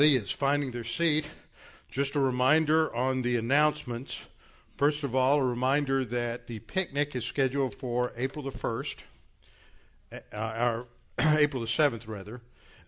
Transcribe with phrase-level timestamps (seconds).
[0.00, 1.26] is finding their seat.
[1.90, 4.16] Just a reminder on the announcements.
[4.78, 8.96] First of all, a reminder that the picnic is scheduled for April the 1st,
[10.32, 10.86] uh, or
[11.18, 12.40] April the 7th, rather,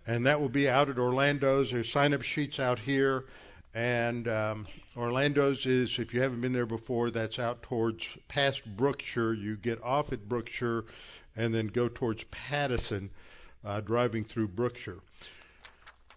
[0.07, 1.73] and that will be out at Orlando's.
[1.73, 3.27] There's sign up sheets out here,
[3.75, 4.67] and um,
[4.97, 9.35] Orlando's is, if you haven't been there before, that's out towards past Brookshire.
[9.35, 10.87] You get off at Brookshire
[11.37, 13.11] and then go towards Pattison,
[13.63, 15.01] uh, driving through Brookshire.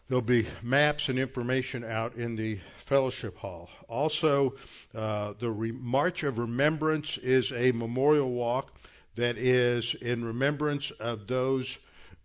[0.10, 3.70] There'll be maps and information out in the fellowship hall.
[3.90, 4.56] Also,
[4.96, 8.72] uh, the Re- March of Remembrance is a memorial walk
[9.16, 11.78] that is in remembrance of those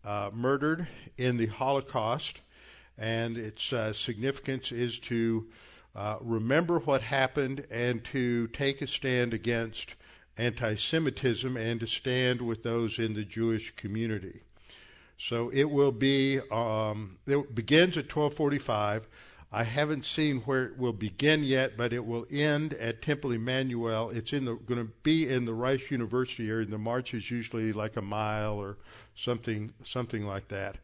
[0.04, 0.86] uh, murdered
[1.18, 2.38] in the Holocaust,
[2.96, 5.48] and its uh, significance is to
[5.96, 9.96] uh, remember what happened and to take a stand against
[10.38, 14.42] anti Semitism and to stand with those in the Jewish community.
[15.22, 16.40] So it will be.
[16.50, 19.06] Um, it begins at 12:45.
[19.52, 24.10] I haven't seen where it will begin yet, but it will end at Temple Emmanuel.
[24.10, 26.66] It's in the going to be in the Rice University area.
[26.66, 28.78] The march is usually like a mile or
[29.14, 30.78] something something like that,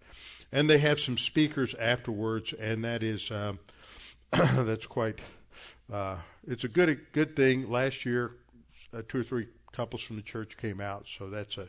[0.53, 3.59] and they have some speakers afterwards, and that is um,
[4.31, 5.19] that's quite.
[5.93, 7.69] Uh, it's a good good thing.
[7.69, 8.37] Last year,
[8.95, 11.69] uh, two or three couples from the church came out, so that's a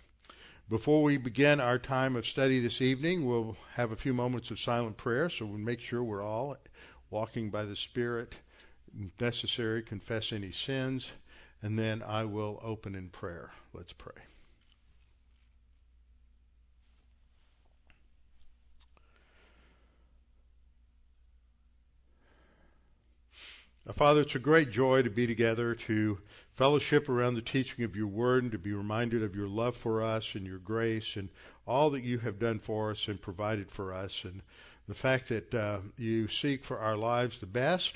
[0.71, 4.57] Before we begin our time of study this evening, we'll have a few moments of
[4.57, 6.55] silent prayer, so we'll make sure we're all
[7.09, 8.35] walking by the Spirit.
[9.19, 11.07] Necessary, confess any sins,
[11.61, 13.51] and then I will open in prayer.
[13.73, 14.13] Let's pray.
[23.95, 26.19] Father, it's a great joy to be together to
[26.53, 30.03] fellowship around the teaching of your word and to be reminded of your love for
[30.03, 31.29] us and your grace and
[31.65, 34.43] all that you have done for us and provided for us and
[34.87, 37.95] the fact that uh, you seek for our lives the best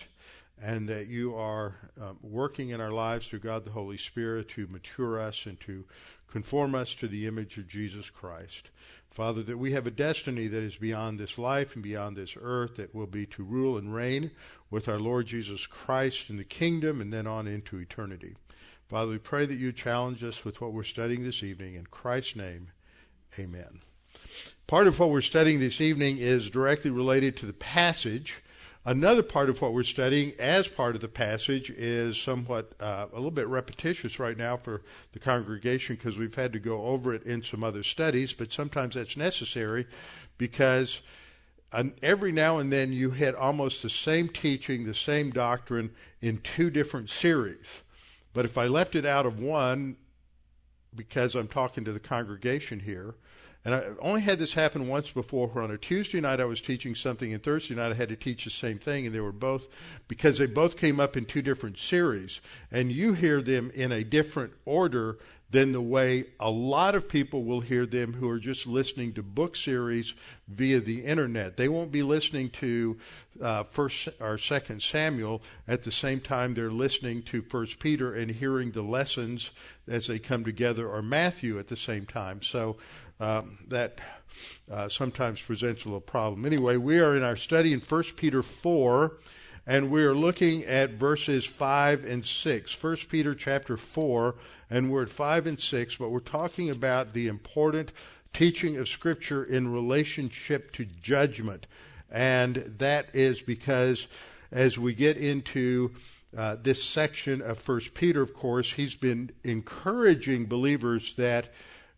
[0.60, 4.66] and that you are um, working in our lives through God the Holy Spirit to
[4.68, 5.86] mature us and to
[6.28, 8.70] conform us to the image of Jesus Christ.
[9.16, 12.76] Father, that we have a destiny that is beyond this life and beyond this earth,
[12.76, 14.32] that will be to rule and reign
[14.70, 18.36] with our Lord Jesus Christ in the kingdom and then on into eternity.
[18.90, 21.76] Father, we pray that you challenge us with what we're studying this evening.
[21.76, 22.72] In Christ's name,
[23.40, 23.80] amen.
[24.68, 28.44] Part of what we're studying this evening is directly related to the passage.
[28.88, 33.16] Another part of what we're studying as part of the passage is somewhat uh, a
[33.16, 37.24] little bit repetitious right now for the congregation because we've had to go over it
[37.24, 39.88] in some other studies, but sometimes that's necessary
[40.38, 41.02] because
[42.04, 45.92] every now and then you hit almost the same teaching, the same doctrine
[46.22, 47.82] in two different series.
[48.34, 49.98] But if I left it out of one,
[50.94, 53.16] because I'm talking to the congregation here,
[53.66, 56.62] and I only had this happen once before where on a Tuesday night I was
[56.62, 59.32] teaching something and Thursday night I had to teach the same thing and they were
[59.32, 59.64] both
[60.08, 64.04] because they both came up in two different series and you hear them in a
[64.04, 65.18] different order
[65.52, 69.24] than the way a lot of people will hear them who are just listening to
[69.24, 70.14] book series
[70.48, 71.56] via the internet.
[71.56, 72.98] They won't be listening to
[73.42, 78.32] uh, First or Second Samuel at the same time they're listening to First Peter and
[78.32, 79.52] hearing the lessons
[79.88, 82.42] as they come together, or Matthew at the same time.
[82.42, 82.78] So
[83.20, 84.00] um, that
[84.72, 86.46] uh, sometimes presents a little problem.
[86.46, 89.18] Anyway, we are in our study in First Peter four
[89.68, 92.84] and we are looking at verses 5 and 6.
[92.84, 94.36] 1 Peter chapter 4,
[94.70, 97.92] and we're at 5 and 6, but we're talking about the important
[98.32, 101.66] teaching of Scripture in relationship to judgment.
[102.12, 104.08] And that is because
[104.52, 105.96] as we get into
[106.38, 111.48] uh, this section of First Peter, of course, he's been encouraging believers that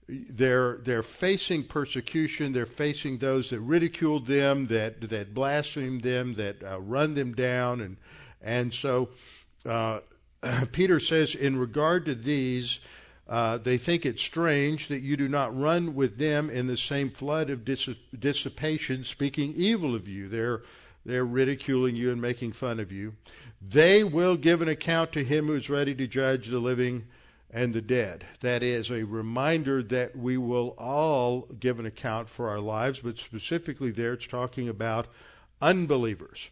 [0.10, 2.54] they're they're facing persecution.
[2.54, 7.82] They're facing those that ridicule them, that that blaspheme them, that uh, run them down,
[7.82, 7.98] and
[8.42, 9.10] and so
[9.66, 10.00] uh,
[10.72, 12.80] Peter says in regard to these.
[13.30, 17.10] Uh, they think it strange that you do not run with them in the same
[17.10, 20.30] flood of dis- dissipation, speaking evil of you.
[20.30, 20.62] They're
[21.06, 23.16] they're ridiculing you and making fun of you.
[23.62, 27.08] They will give an account to him who is ready to judge the living
[27.52, 28.26] and the dead.
[28.42, 33.20] That is a reminder that we will all give an account for our lives, but
[33.20, 35.08] specifically there it's talking about
[35.62, 36.50] unbelievers.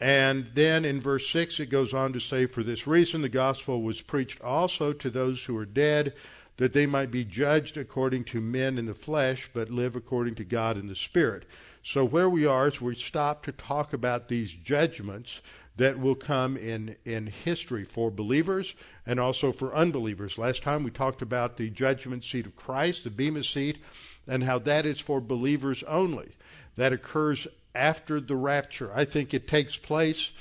[0.00, 3.82] And then in verse 6 it goes on to say, For this reason the gospel
[3.82, 6.14] was preached also to those who are dead,
[6.56, 10.44] that they might be judged according to men in the flesh, but live according to
[10.44, 11.44] God in the Spirit.
[11.82, 15.40] So where we are is we stop to talk about these judgments
[15.78, 18.74] that will come in, in history for believers
[19.06, 20.36] and also for unbelievers.
[20.36, 23.78] Last time we talked about the judgment seat of Christ, the Bema seat,
[24.26, 26.32] and how that is for believers only.
[26.76, 28.92] That occurs after the rapture.
[28.94, 30.32] I think it takes place,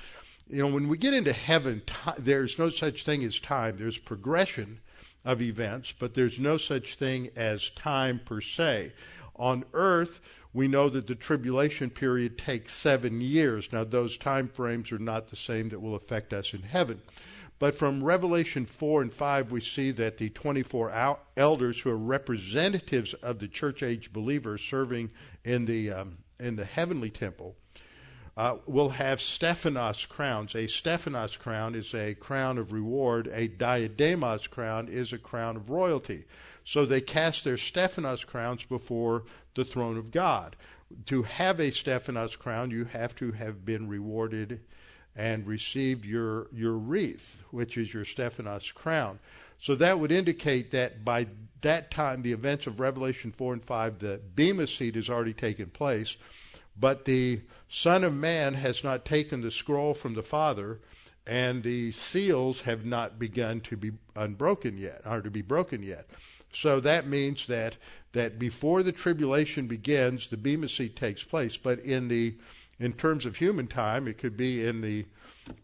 [0.50, 1.84] you know, when we get into heaven,
[2.18, 3.78] there's no such thing as time.
[3.78, 4.80] There's progression
[5.24, 8.94] of events, but there's no such thing as time per se.
[9.36, 10.20] On earth,
[10.58, 13.72] we know that the tribulation period takes seven years.
[13.72, 17.04] Now, those time frames are not the same that will affect us in heaven.
[17.60, 23.14] But from Revelation 4 and 5, we see that the 24 elders who are representatives
[23.14, 25.12] of the church age believers serving
[25.46, 27.56] in the, um, in the heavenly temple
[28.36, 30.56] uh, will have Stephanos crowns.
[30.56, 35.70] A Stephanos crown is a crown of reward, a diademos crown is a crown of
[35.70, 36.26] royalty.
[36.68, 39.24] So they cast their Stephanos crowns before
[39.56, 40.58] the throne of God.
[41.06, 44.60] To have a Stephanos crown, you have to have been rewarded
[45.16, 49.20] and received your, your wreath, which is your Stephanos crown.
[49.62, 51.28] So that would indicate that by
[51.62, 55.68] that time, the events of Revelation 4 and 5, the Bema seat has already taken
[55.68, 56.18] place,
[56.78, 57.40] but the
[57.70, 60.82] Son of Man has not taken the scroll from the Father,
[61.26, 66.10] and the seals have not begun to be unbroken yet, or to be broken yet.
[66.54, 67.76] So that means that
[68.14, 71.58] that before the tribulation begins, the Bema seat takes place.
[71.58, 72.36] But in the
[72.80, 75.06] in terms of human time, it could be in the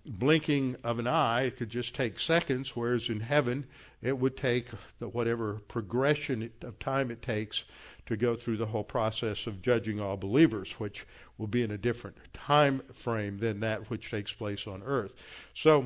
[0.06, 1.44] blinking of an eye.
[1.44, 3.66] It could just take seconds, whereas in heaven,
[4.02, 4.70] it would take
[5.00, 7.64] the, whatever progression of time it takes
[8.06, 11.06] to go through the whole process of judging all believers, which
[11.38, 15.14] will be in a different time frame than that which takes place on earth.
[15.54, 15.86] So,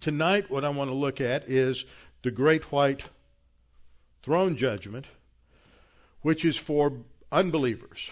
[0.00, 1.84] tonight, what I want to look at is
[2.22, 3.04] the great white
[4.22, 5.06] throne judgment,
[6.20, 6.92] which is for
[7.30, 8.10] unbelievers.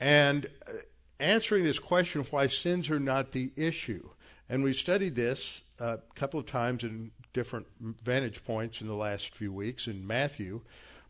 [0.00, 0.72] And uh,
[1.20, 4.08] answering this question, why sins are not the issue.
[4.48, 7.66] And we've studied this uh, a couple of times in different
[8.02, 10.62] vantage points in the last few weeks in Matthew.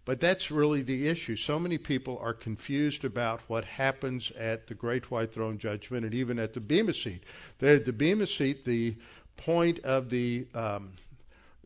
[0.05, 1.37] But that's really the issue.
[1.37, 6.15] So many people are confused about what happens at the Great White Throne Judgment and
[6.15, 7.25] even at the Bema Seat.
[7.59, 8.97] That at the Bema Seat, the
[9.37, 10.93] point of the um,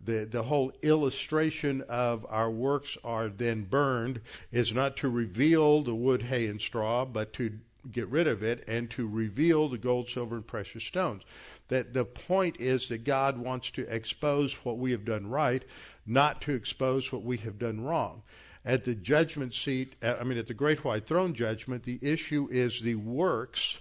[0.04, 4.20] the, the whole illustration of our works are then burned
[4.50, 7.58] is not to reveal the wood, hay, and straw, but to
[7.90, 11.22] get rid of it and to reveal the gold, silver, and precious stones.
[11.68, 15.64] That the point is that God wants to expose what we have done right,
[16.06, 18.22] not to expose what we have done wrong.
[18.64, 22.48] At the judgment seat, uh, I mean, at the great white throne judgment, the issue
[22.50, 23.78] is the works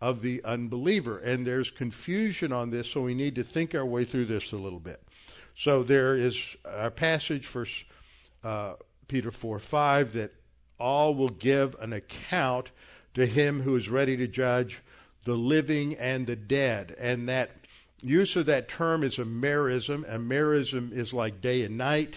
[0.00, 1.18] of the unbeliever.
[1.18, 4.56] And there's confusion on this, so we need to think our way through this a
[4.56, 5.00] little bit.
[5.56, 7.84] So there is a passage, First
[8.44, 8.74] uh,
[9.08, 10.32] Peter 4 5, that
[10.78, 12.70] all will give an account
[13.14, 14.82] to him who is ready to judge
[15.24, 16.94] the living and the dead.
[16.98, 17.50] And that
[18.02, 20.04] use of that term is a merism.
[20.06, 22.16] A merism is like day and night,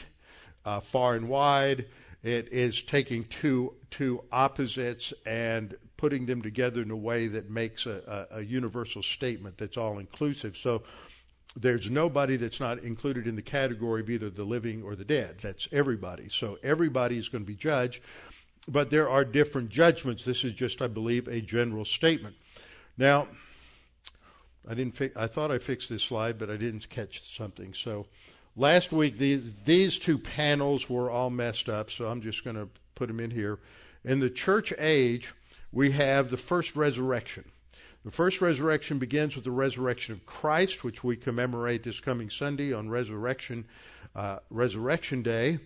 [0.66, 1.86] uh, far and wide.
[2.22, 7.86] It is taking two two opposites and putting them together in a way that makes
[7.86, 10.56] a, a, a universal statement that's all inclusive.
[10.56, 10.84] So
[11.56, 15.38] there's nobody that's not included in the category of either the living or the dead.
[15.42, 16.30] That's everybody.
[16.30, 18.02] So everybody is going to be judged,
[18.68, 20.24] but there are different judgments.
[20.24, 22.36] This is just, I believe, a general statement.
[22.98, 23.28] Now,
[24.68, 24.96] I didn't.
[24.96, 27.74] Fi- I thought I fixed this slide, but I didn't catch something.
[27.74, 28.06] So
[28.56, 31.90] last week these these two panels were all messed up.
[31.90, 33.60] So I'm just going to put them in here.
[34.04, 35.34] In the church age,
[35.72, 37.46] we have the first resurrection.
[38.06, 42.72] The first resurrection begins with the resurrection of Christ, which we commemorate this coming Sunday
[42.72, 43.66] on Resurrection
[44.16, 45.60] uh, Resurrection Day.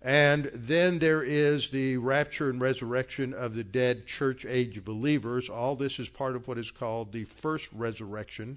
[0.00, 5.48] And then there is the rapture and resurrection of the dead church age believers.
[5.48, 8.56] All this is part of what is called the first resurrection.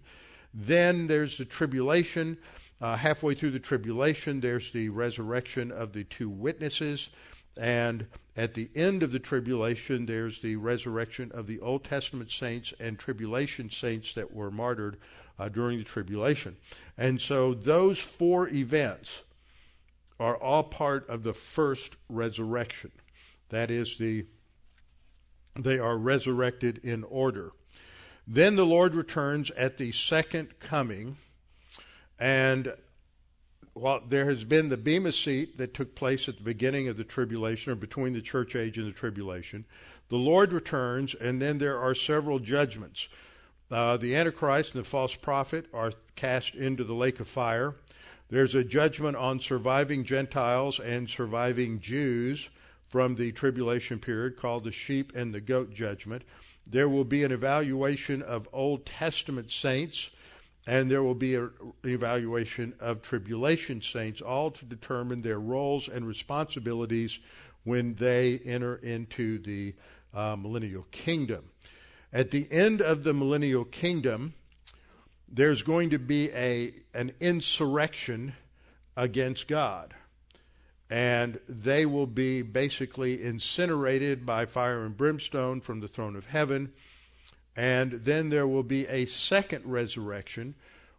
[0.54, 2.38] Then there's the tribulation.
[2.80, 7.10] Uh, halfway through the tribulation, there's the resurrection of the two witnesses.
[7.58, 12.74] And at the end of the tribulation, there's the resurrection of the Old Testament saints
[12.80, 14.98] and tribulation saints that were martyred
[15.38, 16.58] uh, during the tribulation.
[16.98, 19.22] And so those four events
[20.20, 22.92] are all part of the first resurrection.
[23.50, 24.26] That is, the
[25.56, 27.52] they are resurrected in order.
[28.28, 31.18] Then the Lord returns at the second coming,
[32.18, 32.74] and
[33.76, 37.04] well, there has been the Bema seat that took place at the beginning of the
[37.04, 39.66] tribulation, or between the church age and the tribulation.
[40.10, 43.08] the Lord returns, and then there are several judgments.
[43.72, 47.76] Uh, the Antichrist and the false prophet are cast into the lake of fire.
[48.30, 52.50] There's a judgment on surviving Gentiles and surviving Jews
[52.88, 56.22] from the tribulation period called the sheep and the goat judgment.
[56.68, 60.12] There will be an evaluation of Old Testament saints,
[60.66, 61.52] and there will be an
[61.84, 67.20] evaluation of tribulation saints, all to determine their roles and responsibilities
[67.64, 69.74] when they enter into the
[70.14, 71.50] uh, millennial kingdom.
[72.12, 74.36] At the end of the millennial kingdom,
[75.28, 78.34] there's going to be a an insurrection
[78.96, 79.96] against God.
[80.90, 86.72] And they will be basically incinerated by fire and brimstone from the throne of heaven.
[87.56, 90.56] And then there will be a second resurrection,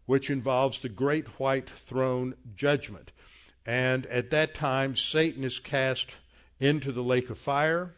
[0.07, 3.11] which involves the great white throne judgment.
[3.67, 6.11] And at that time, Satan is cast
[6.61, 7.95] into the lake of fire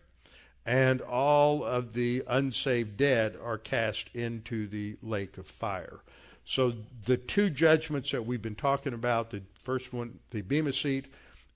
[0.66, 6.00] and all of the unsaved dead are cast into the lake of fire.
[6.44, 6.74] So
[7.06, 11.06] the two judgments that we've been talking about, the first one, the Bema seat,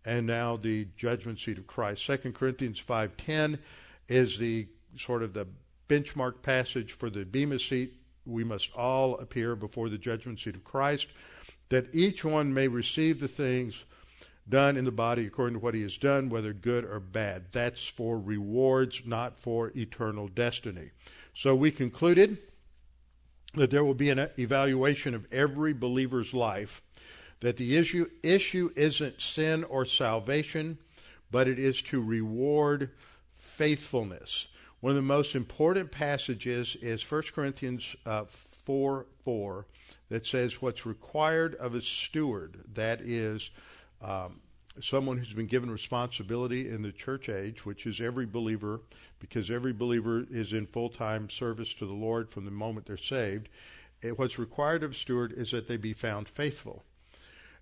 [0.04, 2.06] and now the judgment seat of Christ.
[2.06, 3.58] 2 Corinthians 5.10
[4.08, 5.46] is the sort of the
[5.90, 7.94] benchmark passage for the Bema seat.
[8.24, 11.08] We must all appear before the judgment seat of Christ,
[11.68, 13.74] that each one may receive the things
[14.48, 17.46] done in the body according to what he has done, whether good or bad.
[17.50, 20.90] That's for rewards, not for eternal destiny.
[21.34, 22.38] So we concluded
[23.54, 26.82] that there will be an evaluation of every believer's life,
[27.40, 30.78] that the issue, issue isn't sin or salvation,
[31.32, 32.90] but it is to reward
[33.36, 34.46] faithfulness.
[34.80, 39.66] One of the most important passages is 1 Corinthians uh, 4 4
[40.08, 43.50] that says what's required of a steward, that is,
[44.02, 44.40] um,
[44.80, 48.80] someone who's been given responsibility in the church age, which is every believer,
[49.18, 52.96] because every believer is in full time service to the Lord from the moment they're
[52.96, 53.48] saved.
[54.00, 56.84] It, what's required of a steward is that they be found faithful.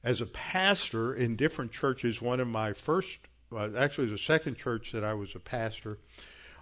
[0.05, 3.19] As a pastor in different churches, one of my first,
[3.77, 5.99] actually, the second church that I was a pastor,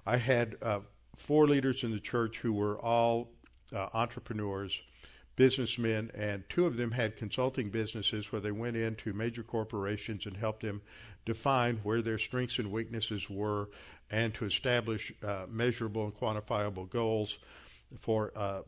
[0.07, 0.81] I had uh,
[1.17, 3.31] four leaders in the church who were all
[3.75, 4.81] uh, entrepreneurs
[5.35, 10.37] businessmen, and two of them had consulting businesses where they went into major corporations and
[10.37, 10.81] helped them
[11.27, 13.69] define where their strengths and weaknesses were
[14.11, 17.39] and to establish uh, measurable and quantifiable goals
[17.99, 18.63] for uh,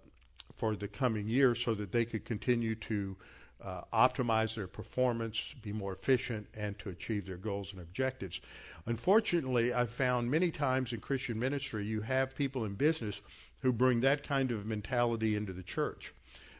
[0.54, 3.16] for the coming year so that they could continue to
[3.64, 8.40] uh, optimize their performance, be more efficient, and to achieve their goals and objectives.
[8.86, 13.20] Unfortunately, I've found many times in Christian ministry you have people in business
[13.62, 16.14] who bring that kind of mentality into the church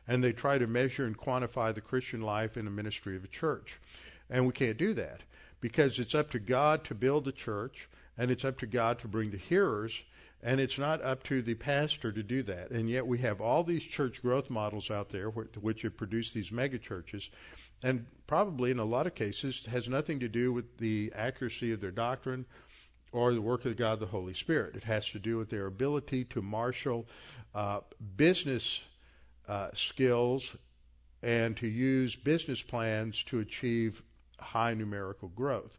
[0.09, 3.29] and they try to measure and quantify the Christian life in the ministry of a
[3.29, 3.79] church.
[4.31, 5.21] And we can't do that
[5.61, 9.09] because it's up to God to build the church and it's up to God to
[9.09, 10.01] bring the hearers
[10.43, 12.71] and it's not up to the pastor to do that.
[12.71, 16.53] And yet we have all these church growth models out there which have produced these
[16.53, 17.31] mega churches
[17.83, 21.81] and probably in a lot of cases has nothing to do with the accuracy of
[21.81, 22.45] their doctrine
[23.13, 24.77] or the work of God the Holy Spirit.
[24.77, 27.07] It has to do with their ability to marshal
[27.55, 27.81] uh,
[28.17, 28.81] business
[29.49, 30.55] uh, skills
[31.23, 34.03] and to use business plans to achieve
[34.39, 35.79] high numerical growth,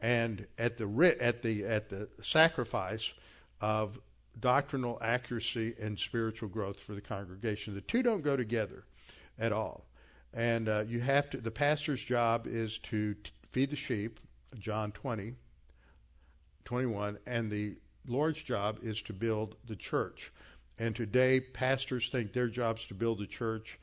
[0.00, 3.12] and at the at the at the sacrifice
[3.60, 3.98] of
[4.38, 7.74] doctrinal accuracy and spiritual growth for the congregation.
[7.74, 8.84] The two don't go together
[9.38, 9.86] at all,
[10.32, 11.38] and uh, you have to.
[11.38, 14.20] The pastor's job is to t- feed the sheep,
[14.58, 15.34] John 20,
[16.64, 20.32] 21, and the Lord's job is to build the church.
[20.78, 23.78] And today, pastors think their job is to build the church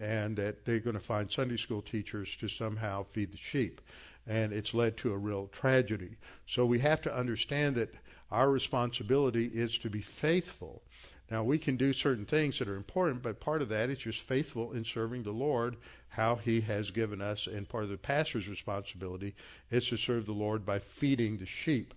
[0.00, 3.80] and that they're going to find Sunday school teachers to somehow feed the sheep.
[4.26, 6.16] And it's led to a real tragedy.
[6.46, 7.94] So we have to understand that
[8.32, 10.82] our responsibility is to be faithful.
[11.30, 14.20] Now, we can do certain things that are important, but part of that is just
[14.20, 15.76] faithful in serving the Lord
[16.08, 17.46] how He has given us.
[17.46, 19.34] And part of the pastor's responsibility
[19.70, 21.94] is to serve the Lord by feeding the sheep.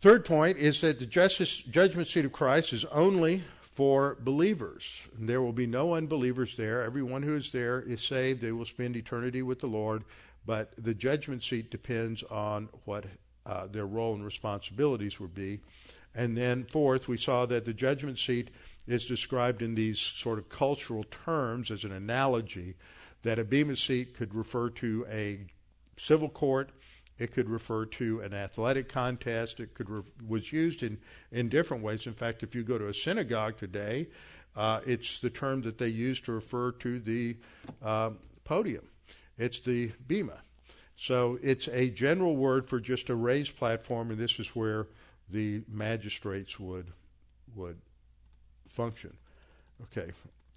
[0.00, 4.84] Third point is that the justice, judgment seat of Christ is only for believers.
[5.18, 6.82] There will be no unbelievers there.
[6.82, 8.40] Everyone who is there is saved.
[8.40, 10.04] They will spend eternity with the Lord.
[10.46, 13.06] But the judgment seat depends on what
[13.48, 15.60] uh, their role and responsibilities would be.
[16.14, 18.50] And then, fourth, we saw that the judgment seat
[18.86, 22.74] is described in these sort of cultural terms as an analogy
[23.22, 25.46] that a bema seat could refer to a
[25.96, 26.70] civil court
[27.18, 29.58] it could refer to an athletic contest.
[29.60, 30.98] It could re- was used in
[31.32, 32.06] in different ways.
[32.06, 34.08] In fact, if you go to a synagogue today,
[34.56, 37.36] uh, it's the term that they use to refer to the
[37.82, 38.10] uh,
[38.44, 38.86] podium.
[39.36, 40.40] It's the bema.
[41.00, 44.88] So it's a general word for just a raised platform, and this is where
[45.30, 46.88] the magistrates would
[47.54, 47.78] would
[48.68, 49.16] function.
[49.84, 50.10] Okay,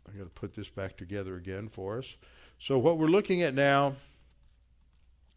[0.07, 2.15] I'm going to put this back together again for us.
[2.60, 3.95] So what we're looking at now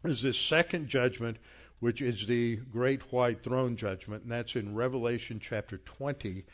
[0.03, 1.37] is this second judgment,
[1.79, 6.45] which is the great white throne judgment, and that's in Revelation chapter 20,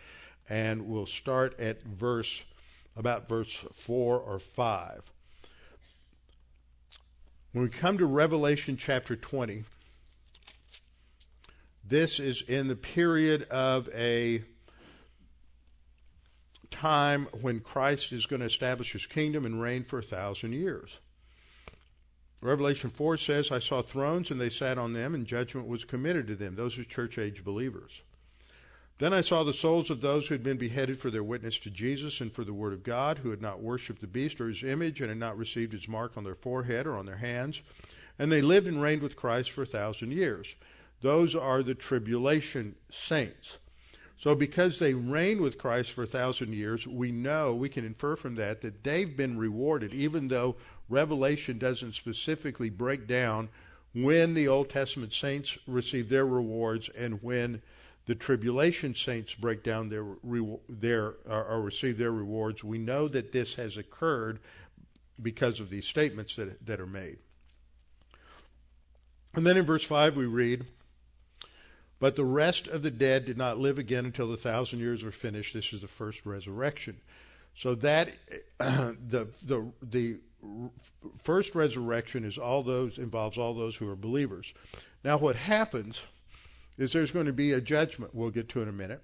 [0.49, 2.41] and we'll start at verse
[2.97, 5.03] about verse 4 or 5.
[7.53, 9.65] When we come to Revelation chapter 20,
[11.85, 14.43] this is in the period of a
[16.69, 20.99] time when Christ is going to establish his kingdom and reign for a thousand years.
[22.39, 26.27] Revelation 4 says, I saw thrones and they sat on them, and judgment was committed
[26.27, 26.55] to them.
[26.55, 28.01] Those are church age believers.
[29.01, 31.71] Then I saw the souls of those who had been beheaded for their witness to
[31.71, 34.61] Jesus and for the word of God, who had not worshipped the beast or his
[34.61, 37.61] image, and had not received his mark on their forehead or on their hands.
[38.19, 40.53] And they lived and reigned with Christ for a thousand years.
[41.01, 43.57] Those are the tribulation saints.
[44.19, 48.15] So, because they reign with Christ for a thousand years, we know, we can infer
[48.15, 50.57] from that, that they've been rewarded, even though
[50.89, 53.49] Revelation doesn't specifically break down
[53.95, 57.63] when the Old Testament saints receive their rewards and when
[58.11, 60.03] the tribulation saints break down their,
[60.67, 62.61] their or receive their rewards.
[62.61, 64.41] We know that this has occurred
[65.21, 67.19] because of these statements that, that are made.
[69.33, 70.65] And then in verse 5 we read,
[72.01, 75.11] But the rest of the dead did not live again until the thousand years were
[75.13, 75.53] finished.
[75.53, 76.97] This is the first resurrection.
[77.55, 78.09] So that
[78.59, 80.17] uh, the the the
[81.23, 84.51] first resurrection is all those involves all those who are believers.
[85.01, 86.01] Now what happens
[86.81, 89.01] is there's going to be a judgment we'll get to in a minute.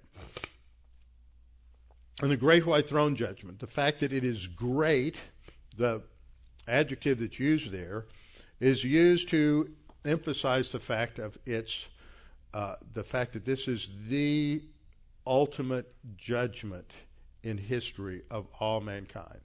[2.21, 5.15] And the great white throne judgment, the fact that it is great,
[5.77, 6.01] the
[6.67, 8.05] adjective that's used there,
[8.59, 9.69] is used to
[10.03, 11.85] emphasize the fact of its
[12.53, 14.63] uh, the fact that this is the
[15.27, 16.89] ultimate judgment
[17.43, 19.41] in history of all mankind,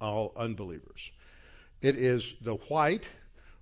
[0.00, 1.10] all unbelievers.
[1.80, 3.04] It is the white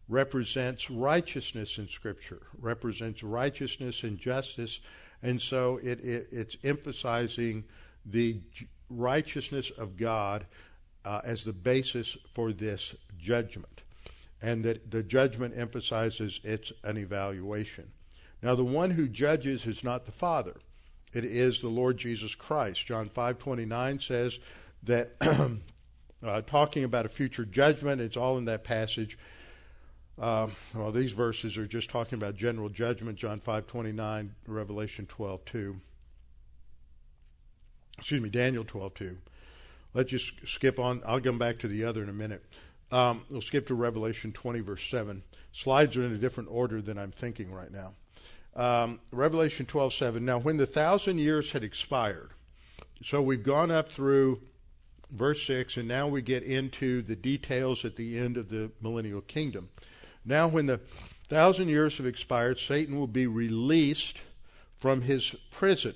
[0.08, 4.80] represents righteousness in Scripture, represents righteousness and justice,
[5.22, 7.64] and so it, it, it's emphasizing
[8.04, 8.40] the
[8.90, 10.46] righteousness of God
[11.04, 13.82] uh, as the basis for this judgment,
[14.42, 17.90] and that the judgment emphasizes it's an evaluation.
[18.42, 20.56] Now, the one who judges is not the Father;
[21.14, 22.84] it is the Lord Jesus Christ.
[22.84, 24.38] John five twenty nine says
[24.82, 25.12] that.
[26.24, 29.18] uh, talking about a future judgment, it's all in that passage
[30.20, 35.44] uh, well, these verses are just talking about general judgment, John 5 29, Revelation 12
[35.44, 35.76] 2.
[37.98, 39.16] Excuse me, Daniel 12 2.
[39.92, 41.02] Let's just skip on.
[41.06, 42.44] I'll come back to the other in a minute.
[42.90, 45.22] Um, we'll skip to Revelation 20, verse 7.
[45.52, 47.92] Slides are in a different order than I'm thinking right now.
[48.54, 50.24] Um, Revelation 12 7.
[50.24, 52.30] Now, when the thousand years had expired,
[53.02, 54.42] so we've gone up through
[55.10, 59.20] verse 6, and now we get into the details at the end of the millennial
[59.20, 59.70] kingdom.
[60.24, 60.80] Now, when the
[61.28, 64.18] thousand years have expired, Satan will be released
[64.78, 65.94] from his prison.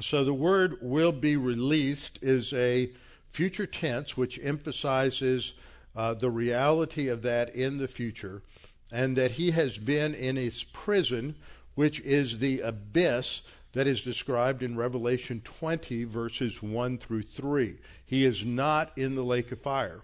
[0.00, 2.90] So the word will be released is a
[3.30, 5.52] future tense which emphasizes
[5.94, 8.42] uh, the reality of that in the future
[8.90, 11.36] and that he has been in his prison,
[11.74, 13.40] which is the abyss
[13.72, 17.76] that is described in Revelation 20, verses 1 through 3.
[18.04, 20.02] He is not in the lake of fire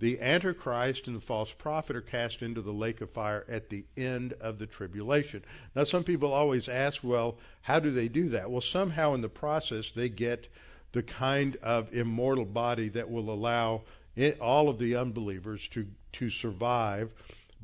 [0.00, 3.84] the Antichrist and the false prophet are cast into the lake of fire at the
[3.96, 5.44] end of the tribulation.
[5.74, 8.50] Now, some people always ask, well, how do they do that?
[8.50, 10.48] Well, somehow in the process, they get
[10.92, 13.82] the kind of immortal body that will allow
[14.14, 17.10] it, all of the unbelievers to, to survive,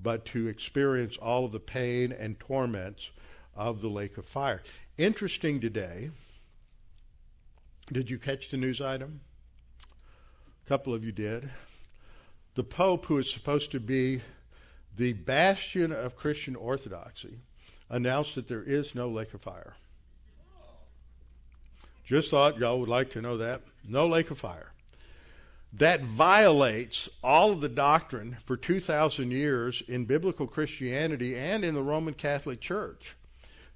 [0.01, 3.11] but to experience all of the pain and torments
[3.55, 4.63] of the lake of fire.
[4.99, 6.11] Interesting today.
[7.93, 9.21] Did you catch the news item?
[10.65, 11.51] A couple of you did
[12.55, 14.23] the Pope, who is supposed to be
[14.97, 17.39] the bastion of Christian orthodoxy,
[17.91, 19.75] announced that there is no lake of fire.
[22.05, 23.63] Just thought y'all would like to know that.
[23.89, 24.73] No lake of fire.
[25.73, 31.83] That violates all of the doctrine for 2,000 years in biblical Christianity and in the
[31.83, 33.17] Roman Catholic Church.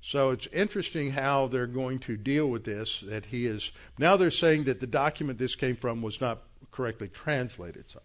[0.01, 3.01] So it's interesting how they're going to deal with this.
[3.01, 7.09] That he is now they're saying that the document this came from was not correctly
[7.09, 7.87] translated.
[7.89, 8.01] So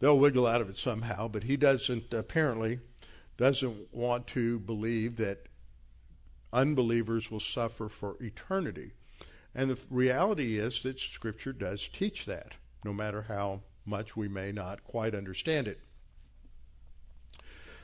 [0.00, 2.80] they'll wiggle out of it somehow, but he doesn't apparently
[3.36, 5.46] doesn't want to believe that
[6.52, 8.92] unbelievers will suffer for eternity.
[9.54, 14.52] And the reality is that Scripture does teach that, no matter how much we may
[14.52, 15.80] not quite understand it.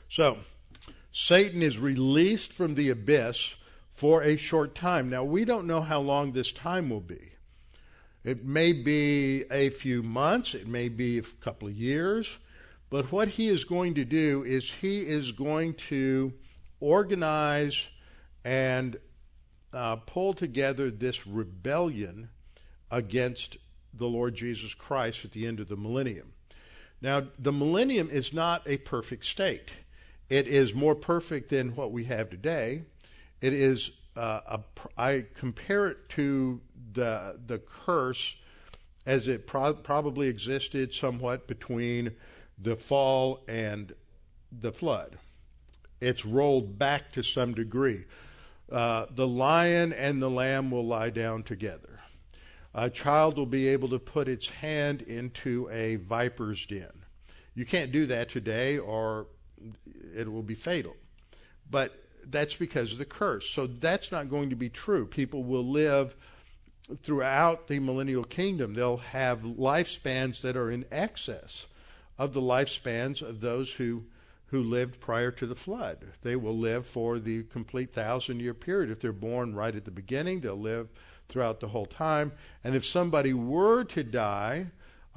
[0.09, 0.39] So,
[1.11, 3.55] Satan is released from the abyss
[3.93, 5.09] for a short time.
[5.09, 7.31] Now, we don't know how long this time will be.
[8.25, 12.37] It may be a few months, it may be a couple of years,
[12.89, 16.33] but what he is going to do is he is going to
[16.79, 17.79] organize
[18.43, 18.97] and
[19.71, 22.29] uh, pull together this rebellion
[22.89, 23.57] against
[23.93, 26.33] the Lord Jesus Christ at the end of the millennium.
[27.01, 29.69] Now, the millennium is not a perfect state.
[30.29, 32.81] It is more perfect than what we have today.
[33.41, 34.59] It is uh, a,
[34.97, 36.61] I compare it to
[36.95, 38.35] the the curse
[39.05, 42.11] as it pro- probably existed somewhat between
[42.57, 43.93] the fall and
[44.51, 45.17] the flood.
[46.01, 48.05] It's rolled back to some degree.
[48.71, 51.99] Uh, the lion and the lamb will lie down together.
[52.73, 56.91] A child will be able to put its hand into a viper's den.
[57.53, 59.27] You can't do that today, or
[60.15, 60.95] it will be fatal.
[61.69, 61.93] But
[62.25, 63.49] that's because of the curse.
[63.49, 65.05] So that's not going to be true.
[65.05, 66.15] People will live
[67.01, 68.73] throughout the millennial kingdom.
[68.73, 71.65] They'll have lifespans that are in excess
[72.17, 74.05] of the lifespans of those who
[74.47, 76.05] who lived prior to the flood.
[76.21, 78.91] They will live for the complete thousand year period.
[78.91, 80.87] If they're born right at the beginning, they'll live
[81.29, 82.31] throughout the whole time.
[82.63, 84.67] And if somebody were to die,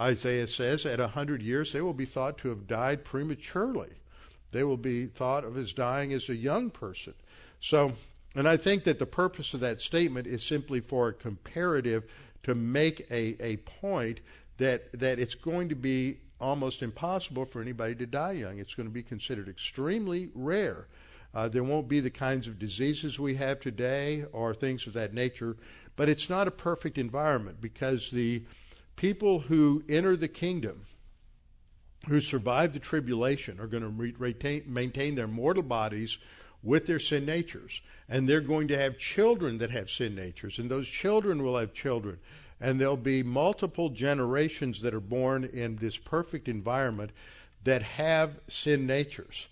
[0.00, 3.90] Isaiah says, at a hundred years, they will be thought to have died prematurely.
[4.52, 7.14] They will be thought of as dying as a young person.
[7.60, 7.92] So,
[8.34, 12.04] and I think that the purpose of that statement is simply for a comparative
[12.42, 14.20] to make a, a point
[14.58, 18.58] that that it's going to be almost impossible for anybody to die young.
[18.58, 20.86] It's going to be considered extremely rare.
[21.34, 25.12] Uh, there won't be the kinds of diseases we have today or things of that
[25.12, 25.56] nature,
[25.96, 28.42] but it's not a perfect environment because the
[28.96, 30.86] people who enter the kingdom
[32.08, 36.18] who survive the tribulation are going to retain, maintain their mortal bodies
[36.62, 37.80] with their sin natures.
[38.08, 40.58] And they're going to have children that have sin natures.
[40.58, 42.18] And those children will have children.
[42.60, 47.12] And there'll be multiple generations that are born in this perfect environment
[47.64, 49.46] that have sin natures.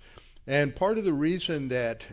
[0.46, 2.04] And part of the reason that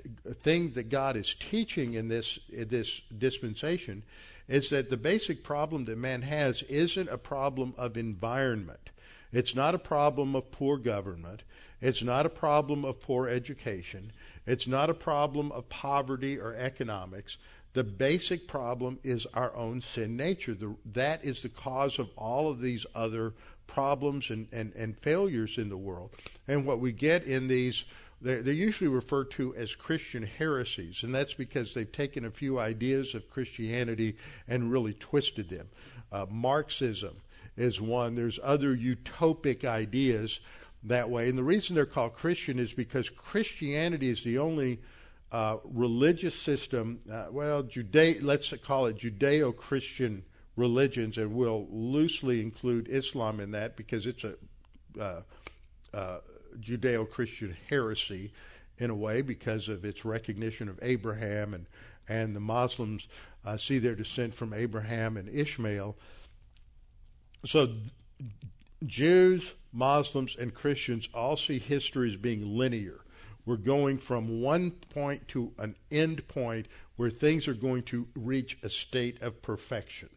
[0.41, 4.03] things that God is teaching in this in this dispensation
[4.47, 8.89] is that the basic problem that man has isn't a problem of environment.
[9.31, 11.43] It's not a problem of poor government.
[11.83, 14.13] It's not a problem of poor education.
[14.47, 17.35] It's not a problem of poverty or economics.
[17.73, 20.53] The basic problem is our own sin nature.
[20.53, 23.33] The, that is the cause of all of these other
[23.67, 26.11] problems and, and, and failures in the world.
[26.47, 27.83] And what we get in these,
[28.21, 32.59] they're, they're usually referred to as Christian heresies, and that's because they've taken a few
[32.59, 34.15] ideas of Christianity
[34.47, 35.67] and really twisted them.
[36.13, 37.17] Uh, Marxism
[37.57, 38.15] is one.
[38.15, 40.39] There's other utopic ideas
[40.83, 41.29] that way.
[41.29, 44.79] And the reason they're called Christian is because Christianity is the only
[45.31, 50.23] uh, religious system, uh, well, Juda- let's call it Judeo Christian
[50.55, 54.35] religions, and we'll loosely include Islam in that because it's a
[54.99, 55.21] uh,
[55.93, 56.19] uh
[56.59, 58.31] Judeo Christian heresy
[58.77, 61.65] in a way because of its recognition of Abraham and,
[62.07, 63.07] and the Muslims
[63.45, 65.95] uh, see their descent from Abraham and Ishmael.
[67.45, 67.75] So
[68.85, 73.01] Jews, Muslims, and Christians all see history as being linear.
[73.45, 78.57] We're going from one point to an end point where things are going to reach
[78.63, 80.09] a state of perfection.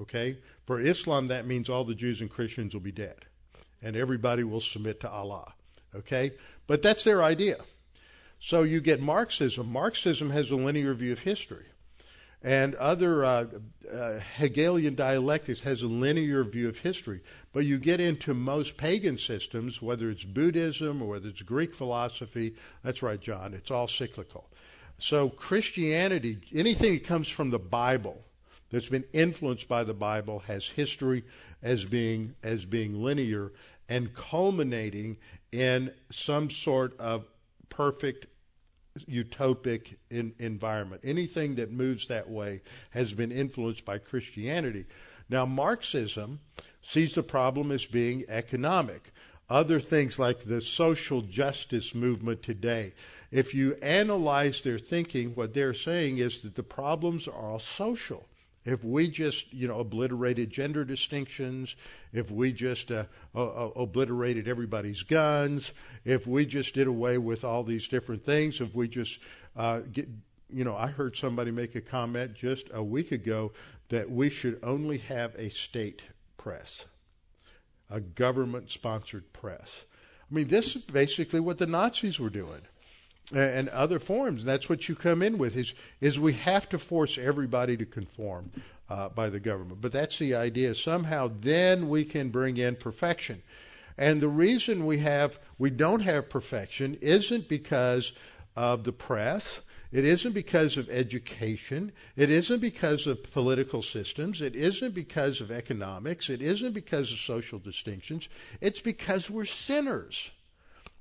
[0.00, 0.38] Okay?
[0.66, 3.26] For Islam, that means all the Jews and Christians will be dead,
[3.80, 5.52] and everybody will submit to Allah.
[5.94, 6.32] Okay?
[6.66, 7.58] But that's their idea.
[8.40, 9.70] So you get Marxism.
[9.70, 11.66] Marxism has a linear view of history
[12.42, 13.46] and other uh,
[13.92, 17.20] uh, Hegelian dialectics has a linear view of history.
[17.52, 22.56] But you get into most pagan systems, whether it's Buddhism or whether it's Greek philosophy,
[22.82, 24.48] that's right, John, it's all cyclical.
[24.98, 28.22] So Christianity, anything that comes from the Bible
[28.70, 31.24] that's been influenced by the Bible has history
[31.62, 33.52] as being as being linear
[33.88, 35.18] and culminating
[35.52, 37.24] in some sort of
[37.68, 38.26] perfect
[39.08, 41.02] utopic in, environment.
[41.04, 44.86] Anything that moves that way has been influenced by Christianity.
[45.28, 46.40] Now, Marxism
[46.82, 49.12] sees the problem as being economic.
[49.48, 52.92] Other things like the social justice movement today,
[53.30, 58.28] if you analyze their thinking, what they're saying is that the problems are all social.
[58.64, 61.74] If we just, you know, obliterated gender distinctions,
[62.12, 65.72] if we just uh, uh, obliterated everybody's guns,
[66.04, 69.18] if we just did away with all these different things, if we just
[69.56, 70.08] uh, get,
[70.48, 73.52] you know, I heard somebody make a comment just a week ago
[73.88, 76.02] that we should only have a state
[76.36, 76.84] press,
[77.90, 79.84] a government sponsored press.
[80.30, 82.62] I mean, this is basically what the Nazis were doing.
[83.32, 84.44] And other forms.
[84.44, 88.50] That's what you come in with is is we have to force everybody to conform
[88.90, 89.80] uh, by the government.
[89.80, 90.74] But that's the idea.
[90.74, 93.42] Somehow, then we can bring in perfection.
[93.96, 98.12] And the reason we have we don't have perfection isn't because
[98.56, 99.60] of the press.
[99.92, 101.92] It isn't because of education.
[102.16, 104.40] It isn't because of political systems.
[104.40, 106.30] It isn't because of economics.
[106.30, 108.28] It isn't because of social distinctions.
[108.62, 110.30] It's because we're sinners.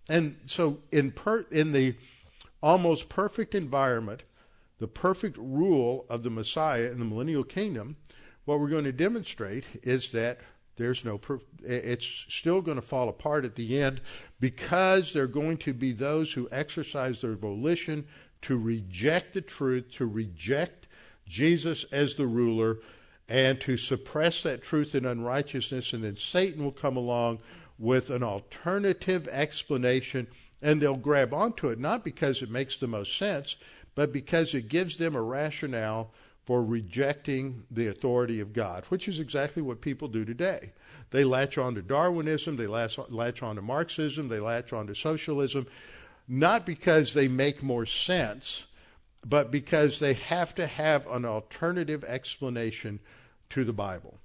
[0.09, 1.95] And so, in, per, in the
[2.61, 4.23] almost perfect environment,
[4.79, 7.97] the perfect rule of the Messiah in the millennial kingdom,
[8.45, 10.39] what we're going to demonstrate is that
[10.77, 11.19] there's no
[11.63, 14.01] it's still going to fall apart at the end
[14.39, 18.07] because there are going to be those who exercise their volition
[18.41, 20.87] to reject the truth, to reject
[21.27, 22.77] Jesus as the ruler,
[23.29, 27.39] and to suppress that truth in unrighteousness, and then Satan will come along
[27.81, 30.27] with an alternative explanation
[30.61, 33.55] and they'll grab onto it not because it makes the most sense,
[33.95, 36.11] but because it gives them a rationale
[36.45, 40.71] for rejecting the authority of God, which is exactly what people do today.
[41.09, 44.95] They latch on to Darwinism, they latch, latch on to Marxism, they latch on to
[44.95, 45.67] socialism,
[46.27, 48.63] not because they make more sense,
[49.25, 52.99] but because they have to have an alternative explanation
[53.49, 54.17] to the Bible.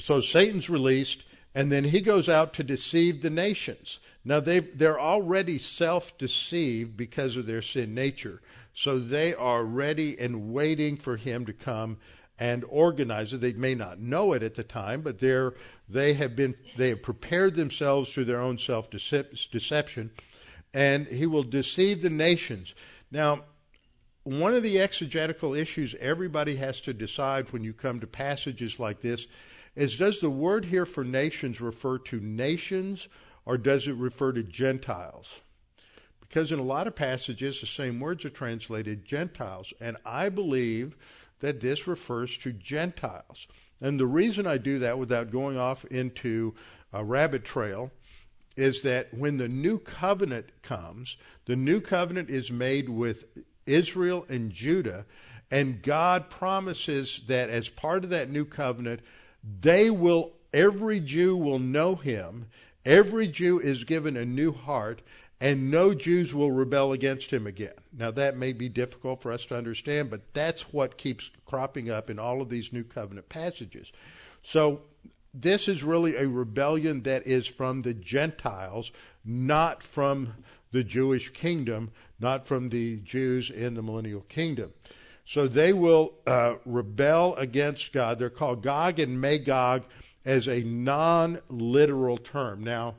[0.00, 3.98] So Satan's released, and then he goes out to deceive the nations.
[4.24, 8.40] Now they they're already self-deceived because of their sin nature.
[8.74, 11.98] So they are ready and waiting for him to come
[12.38, 13.40] and organize it.
[13.40, 15.54] They may not know it at the time, but they're
[15.88, 20.10] they have been they have prepared themselves through their own self deception,
[20.72, 22.74] and he will deceive the nations.
[23.10, 23.44] Now,
[24.22, 29.00] one of the exegetical issues everybody has to decide when you come to passages like
[29.00, 29.26] this
[29.78, 33.06] is does the word here for nations refer to nations
[33.46, 35.28] or does it refer to Gentiles?
[36.18, 39.72] Because in a lot of passages, the same words are translated Gentiles.
[39.80, 40.96] And I believe
[41.38, 43.46] that this refers to Gentiles.
[43.80, 46.54] And the reason I do that without going off into
[46.92, 47.92] a rabbit trail
[48.56, 53.26] is that when the new covenant comes, the new covenant is made with
[53.64, 55.06] Israel and Judah,
[55.52, 59.02] and God promises that as part of that new covenant,
[59.60, 62.46] they will, every Jew will know him,
[62.88, 65.02] Every Jew is given a new heart,
[65.42, 67.74] and no Jews will rebel against him again.
[67.92, 72.08] Now, that may be difficult for us to understand, but that's what keeps cropping up
[72.08, 73.92] in all of these New Covenant passages.
[74.42, 74.80] So,
[75.34, 78.90] this is really a rebellion that is from the Gentiles,
[79.22, 80.32] not from
[80.72, 84.72] the Jewish kingdom, not from the Jews in the millennial kingdom.
[85.28, 88.18] So they will uh, rebel against God.
[88.18, 89.84] They're called Gog and Magog
[90.24, 92.64] as a non literal term.
[92.64, 92.94] Now,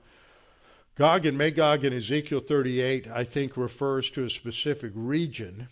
[0.93, 5.69] Gog and Magog in Ezekiel 38, I think, refers to a specific region,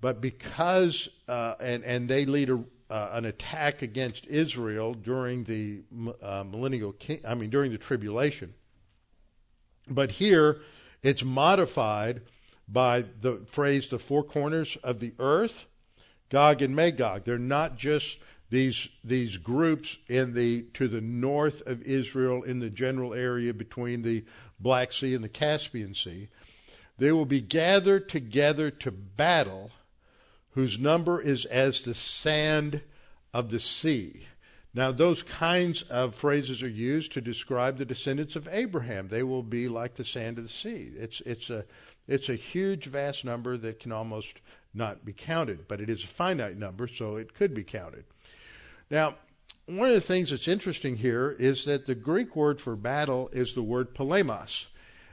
[0.00, 5.82] but because, uh, and, and they lead a, uh, an attack against Israel during the
[6.20, 8.54] uh, millennial, king, I mean, during the tribulation.
[9.86, 10.60] But here,
[11.04, 12.22] it's modified
[12.66, 15.66] by the phrase the four corners of the earth,
[16.34, 17.24] Gog and Magog.
[17.24, 18.16] They're not just
[18.50, 24.02] these these groups in the to the north of Israel in the general area between
[24.02, 24.24] the
[24.58, 26.26] Black Sea and the Caspian Sea.
[26.98, 29.70] They will be gathered together to battle
[30.54, 32.82] whose number is as the sand
[33.32, 34.26] of the sea.
[34.74, 39.06] Now those kinds of phrases are used to describe the descendants of Abraham.
[39.06, 40.90] They will be like the sand of the sea.
[40.96, 41.64] It's it's a
[42.08, 44.40] it's a huge vast number that can almost
[44.74, 48.04] not be counted but it is a finite number so it could be counted
[48.90, 49.16] now,
[49.66, 53.54] one of the things that's interesting here is that the Greek word for battle is
[53.54, 54.66] the word polemos.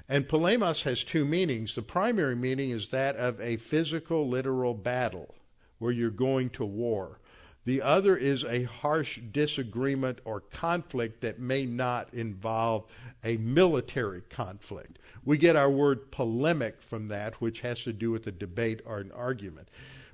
[0.10, 1.74] And polemos has two meanings.
[1.74, 5.36] The primary meaning is that of a physical, literal battle
[5.80, 7.20] where you're going to war.
[7.66, 12.86] The other is a harsh disagreement or conflict that may not involve
[13.24, 14.98] a military conflict.
[15.24, 18.98] We get our word polemic from that, which has to do with a debate or
[18.98, 19.70] an argument.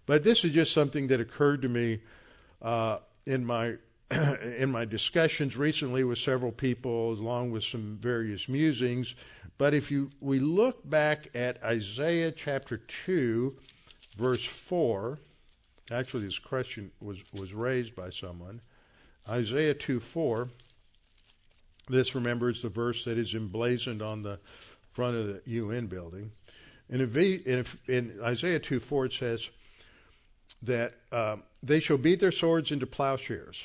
[0.05, 2.01] But this is just something that occurred to me
[2.61, 3.75] uh, in my
[4.11, 9.15] in my discussions recently with several people, along with some various musings.
[9.57, 13.57] But if you we look back at Isaiah chapter two,
[14.17, 15.19] verse four,
[15.91, 18.61] actually this question was was raised by someone.
[19.27, 20.49] Isaiah two four.
[21.89, 24.39] This remember is the verse that is emblazoned on the
[24.91, 26.31] front of the UN building.
[26.89, 29.49] And in, in Isaiah 2 4, it says,
[30.61, 33.63] that uh, they shall beat their swords into plowshares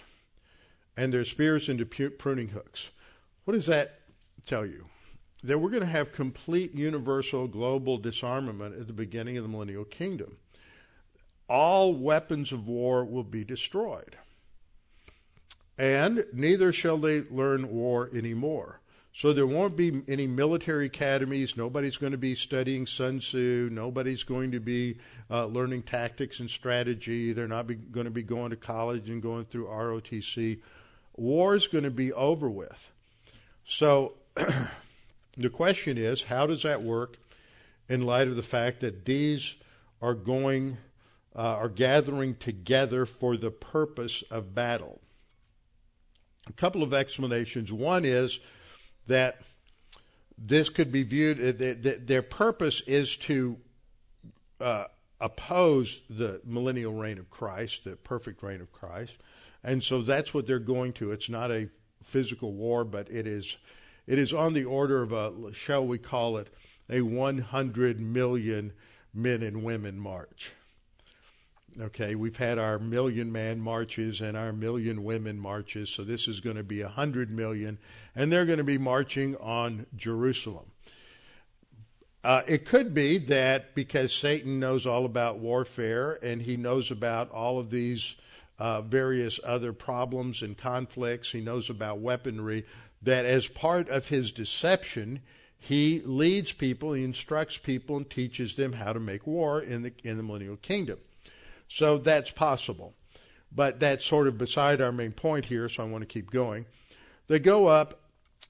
[0.96, 2.90] and their spears into pruning hooks.
[3.44, 4.00] What does that
[4.46, 4.87] tell you?
[5.42, 9.85] that we're going to have complete universal global disarmament at the beginning of the millennial
[9.85, 10.37] kingdom.
[11.52, 14.16] All weapons of war will be destroyed.
[15.76, 18.80] And neither shall they learn war anymore.
[19.12, 21.54] So there won't be any military academies.
[21.54, 23.68] Nobody's going to be studying Sun Tzu.
[23.70, 24.96] Nobody's going to be
[25.30, 27.34] uh, learning tactics and strategy.
[27.34, 30.60] They're not be, going to be going to college and going through ROTC.
[31.16, 32.90] War is going to be over with.
[33.66, 34.14] So
[35.36, 37.18] the question is, how does that work
[37.90, 39.56] in light of the fact that these
[40.00, 40.78] are going,
[41.35, 45.01] uh, are gathering together for the purpose of battle?
[46.49, 47.73] A couple of explanations.
[47.73, 48.40] One is
[49.07, 49.40] that
[50.37, 53.57] this could be viewed, uh, their purpose is to
[54.61, 54.85] uh,
[55.21, 59.16] oppose the millennial reign of Christ, the perfect reign of Christ.
[59.62, 61.12] And so that's what they're going to.
[61.12, 61.68] It's not a
[62.03, 63.57] physical war, but it is,
[64.07, 66.53] it is on the order of a, shall we call it,
[66.90, 68.73] a 100 million
[69.14, 70.53] men and women march.
[71.80, 76.40] Okay, we've had our million man marches and our million women marches, so this is
[76.40, 77.78] going to be a hundred million,
[78.14, 80.66] and they're going to be marching on Jerusalem.
[82.22, 87.30] Uh, it could be that because Satan knows all about warfare and he knows about
[87.30, 88.16] all of these
[88.58, 92.66] uh, various other problems and conflicts, he knows about weaponry,
[93.00, 95.20] that as part of his deception,
[95.58, 99.92] he leads people, he instructs people, and teaches them how to make war in the
[100.04, 100.98] in the millennial kingdom.
[101.72, 102.92] So that's possible.
[103.50, 106.66] But that's sort of beside our main point here, so I want to keep going.
[107.28, 108.00] They go up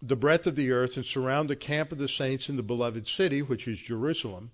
[0.01, 3.07] the breadth of the earth and surround the camp of the saints in the beloved
[3.07, 4.51] city, which is Jerusalem.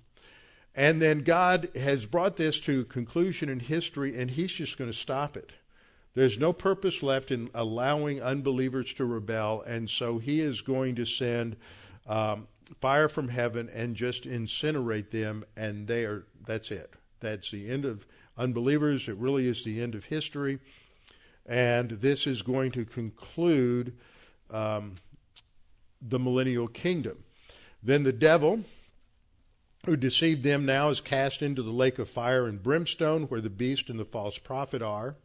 [0.75, 4.97] And then God has brought this to conclusion in history, and He's just going to
[4.97, 5.53] stop it.
[6.15, 11.07] There's no purpose left in allowing unbelievers to rebel, and so He is going to
[11.07, 11.57] send
[12.07, 12.49] um,
[12.83, 16.27] fire from heaven and just incinerate them, and they are.
[16.45, 16.93] That's it.
[17.21, 18.07] That's the end of
[18.39, 19.09] unbelievers.
[19.09, 20.61] It really is the end of history.
[21.45, 23.97] And this is going to conclude
[24.51, 24.97] um,
[26.01, 27.25] the millennial kingdom.
[27.83, 28.65] Then the devil,
[29.87, 33.51] who deceived them now, is cast into the lake of fire and brimstone, where the
[33.51, 35.17] beast and the false prophet are.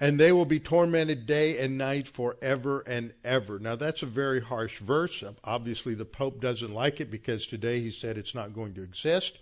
[0.00, 3.60] And they will be tormented day and night forever and ever.
[3.60, 5.22] Now, that's a very harsh verse.
[5.44, 9.38] Obviously, the Pope doesn't like it because today he said it's not going to exist.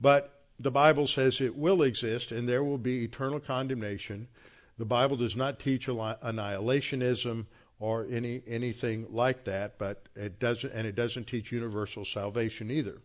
[0.00, 4.28] But the Bible says it will exist and there will be eternal condemnation.
[4.78, 7.46] The Bible does not teach annihilationism
[7.78, 12.98] or any anything like that, but it doesn't, and it doesn't teach universal salvation either.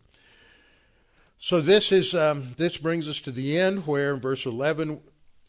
[1.40, 5.00] So this is um, this brings us to the end, where in verse 11,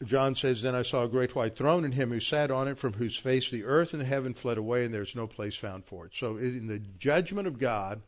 [0.04, 2.78] John says, "Then I saw a great white throne, and him who sat on it,
[2.78, 6.06] from whose face the earth and heaven fled away, and there's no place found for
[6.06, 8.02] it." So in the judgment of God,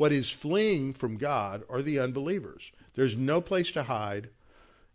[0.00, 2.72] what is fleeing from God are the unbelievers.
[2.94, 4.30] There's no place to hide.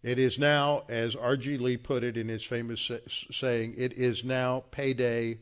[0.01, 1.59] It is now, as R.G.
[1.59, 2.89] Lee put it in his famous
[3.29, 5.37] saying, it is now payday.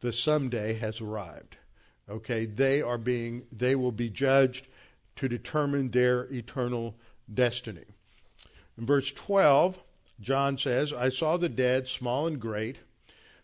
[0.00, 1.58] The someday has arrived.
[2.08, 4.68] Okay, they are being, they will be judged
[5.16, 6.94] to determine their eternal
[7.32, 7.84] destiny.
[8.78, 9.82] In verse 12,
[10.18, 12.78] John says, I saw the dead, small and great,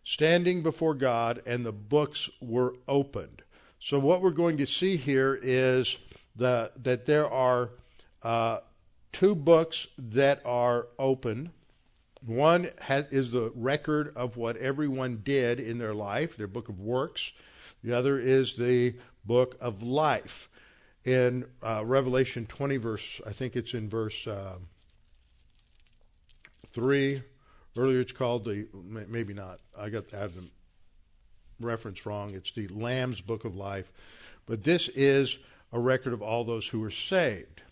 [0.05, 3.42] standing before God, and the books were opened.
[3.81, 5.97] So what we're going to see here is
[6.37, 7.71] the, that there are
[8.23, 8.59] uh,
[9.11, 11.53] two books that are open.
[12.25, 16.79] One has, is the record of what everyone did in their life, their book of
[16.79, 17.33] works.
[17.83, 20.51] The other is the book of life.
[21.03, 24.57] In uh, Revelation 20, verse, I think it's in verse uh,
[26.75, 27.23] 3.
[27.79, 30.19] Earlier it's called the, maybe not, I got the
[31.61, 32.35] reference wrong.
[32.35, 33.92] It's the Lamb's book of life.
[34.46, 35.38] But this is
[35.73, 37.62] a record of all those who were saved.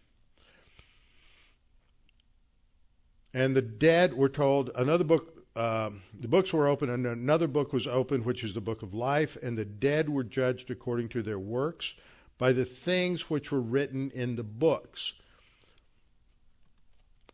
[3.35, 5.35] And the dead were told another book.
[5.57, 8.95] Um, the books were open, and another book was opened, which is the book of
[8.95, 9.37] life.
[9.43, 11.95] And the dead were judged according to their works
[12.39, 15.15] by the things which were written in the books.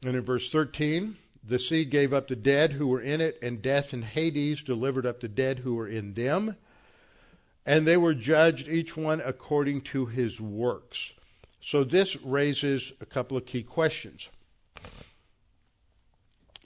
[0.02, 1.16] And in verse 13,
[1.46, 5.04] the sea gave up the dead who were in it, and death and Hades delivered
[5.04, 6.56] up the dead who were in them.
[7.66, 11.12] And they were judged, each one according to his works.
[11.60, 14.28] So this raises a couple of key questions.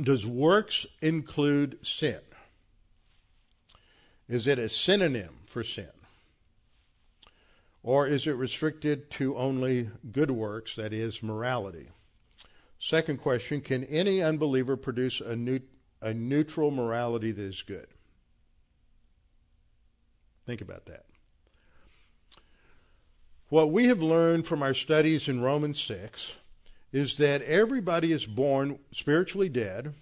[0.01, 2.21] Does works include sin?
[4.29, 5.89] Is it a synonym for sin?
[7.83, 11.89] Or is it restricted to only good works, that is, morality?
[12.89, 15.61] Second question Can any unbeliever produce a, new,
[16.01, 17.87] a neutral morality that is good?
[20.47, 21.05] Think about that.
[23.51, 26.33] What we have learned from our studies in Romans 6
[26.91, 29.93] is that everybody is born spiritually dead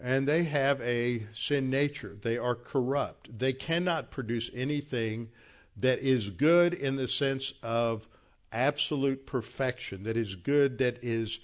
[0.00, 2.16] and they have a sin nature.
[2.22, 3.36] They are corrupt.
[3.36, 5.30] They cannot produce anything
[5.76, 8.06] that is good in the sense of
[8.52, 11.40] absolute perfection, that is good, that is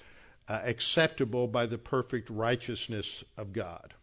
[0.48, 3.94] uh, acceptable by the perfect righteousness of God.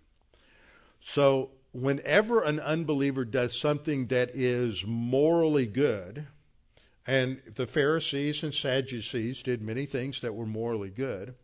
[1.02, 6.28] So, whenever an unbeliever does something that is morally good,
[7.08, 11.36] and the Pharisees and Sadducees did many things that were morally good,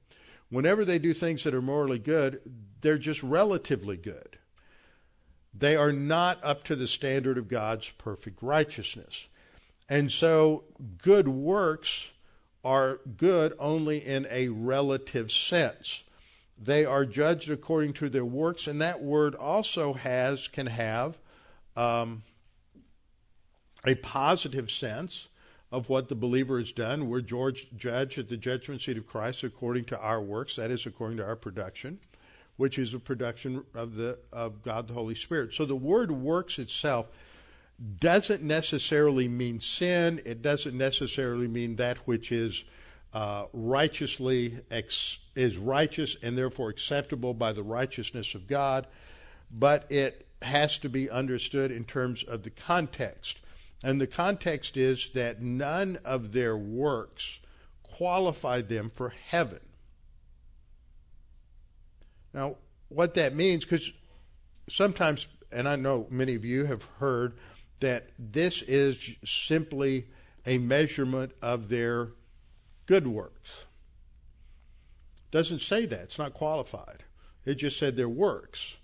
[0.49, 2.41] whenever they do things that are morally good,
[2.82, 4.38] they're just relatively good.
[5.54, 9.28] They are not up to the standard of God's perfect righteousness.
[9.89, 10.64] And so
[10.99, 12.11] good works
[12.64, 16.03] are good only in a relative sense.
[16.64, 21.18] They are judged according to their works, and that word also has can have
[21.76, 22.24] um,
[23.86, 25.28] a positive sense
[25.72, 27.09] of what the believer has done.
[27.09, 31.18] We're judged at the judgment seat of Christ according to our works, that is, according
[31.18, 31.99] to our production,
[32.57, 35.53] which is a production of the of God the Holy Spirit.
[35.55, 37.07] So the word works itself
[37.99, 40.21] doesn't necessarily mean sin.
[40.25, 42.63] It doesn't necessarily mean that which is
[43.13, 48.88] uh, righteously ex- is righteous and therefore acceptable by the righteousness of God,
[49.51, 53.39] but it has to be understood in terms of the context.
[53.84, 57.39] And the context is that none of their works
[57.84, 59.59] qualified them for heaven.
[62.34, 62.55] Now,
[62.89, 63.91] what that means, because
[64.69, 67.34] sometimes, and I know many of you have heard
[67.82, 70.07] that this is simply
[70.45, 72.09] a measurement of their
[72.86, 73.65] good works.
[75.32, 76.01] Doesn't say that.
[76.01, 77.03] It's not qualified.
[77.45, 78.75] It just said their works.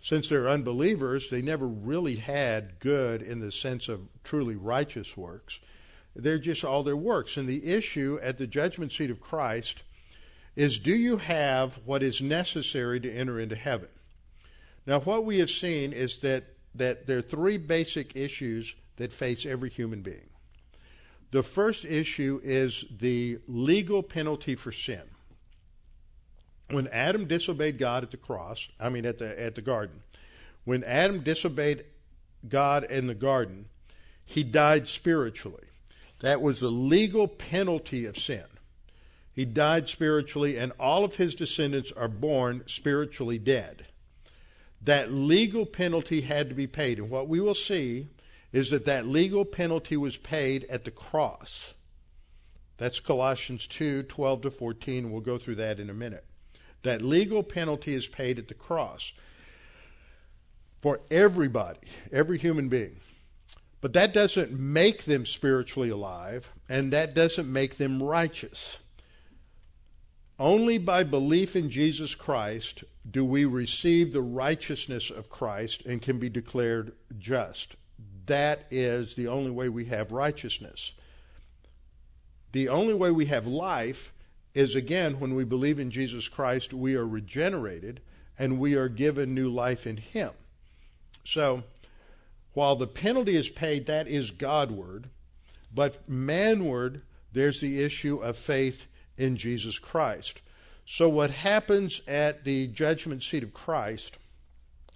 [0.00, 5.60] Since they're unbelievers, they never really had good in the sense of truly righteous works.
[6.14, 7.36] They're just all their works.
[7.36, 9.82] And the issue at the judgment seat of Christ
[10.56, 13.88] is do you have what is necessary to enter into heaven?
[14.86, 16.44] Now, what we have seen is that
[16.74, 20.28] that there are three basic issues that face every human being.
[21.30, 25.02] The first issue is the legal penalty for sin.
[26.70, 30.02] When Adam disobeyed God at the cross, I mean at the at the garden,
[30.64, 31.84] when Adam disobeyed
[32.48, 33.66] God in the garden,
[34.24, 35.64] he died spiritually.
[36.20, 38.44] That was the legal penalty of sin.
[39.34, 43.86] He died spiritually, and all of his descendants are born spiritually dead
[44.84, 46.98] that legal penalty had to be paid.
[46.98, 48.08] And what we will see
[48.52, 51.74] is that that legal penalty was paid at the cross.
[52.78, 55.10] That's Colossians 2 12 to 14.
[55.10, 56.24] We'll go through that in a minute.
[56.82, 59.12] That legal penalty is paid at the cross
[60.80, 61.78] for everybody,
[62.10, 62.96] every human being.
[63.80, 68.78] But that doesn't make them spiritually alive, and that doesn't make them righteous.
[70.38, 76.18] Only by belief in Jesus Christ do we receive the righteousness of Christ and can
[76.18, 77.74] be declared just.
[78.26, 80.92] That is the only way we have righteousness.
[82.52, 84.12] The only way we have life
[84.54, 88.00] is again when we believe in Jesus Christ, we are regenerated
[88.38, 90.30] and we are given new life in Him.
[91.24, 91.62] So,
[92.54, 95.08] while the penalty is paid, that is Godward,
[95.74, 97.00] but manward,
[97.32, 98.86] there's the issue of faith
[99.16, 100.40] in Jesus Christ.
[100.86, 104.18] So, what happens at the judgment seat of Christ,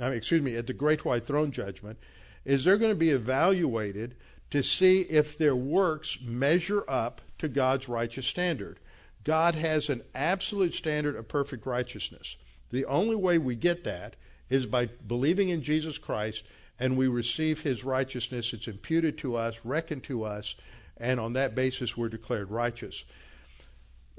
[0.01, 1.99] I mean, excuse me, at the great white throne judgment,
[2.45, 4.16] is they're going to be evaluated
[4.51, 8.78] to see if their works measure up to God's righteous standard.
[9.24, 12.37] God has an absolute standard of perfect righteousness.
[12.70, 14.14] The only way we get that
[14.49, 16.45] is by believing in Jesus Christ
[16.78, 18.53] and we receive his righteousness.
[18.53, 20.55] It's imputed to us, reckoned to us,
[20.97, 23.05] and on that basis we're declared righteous.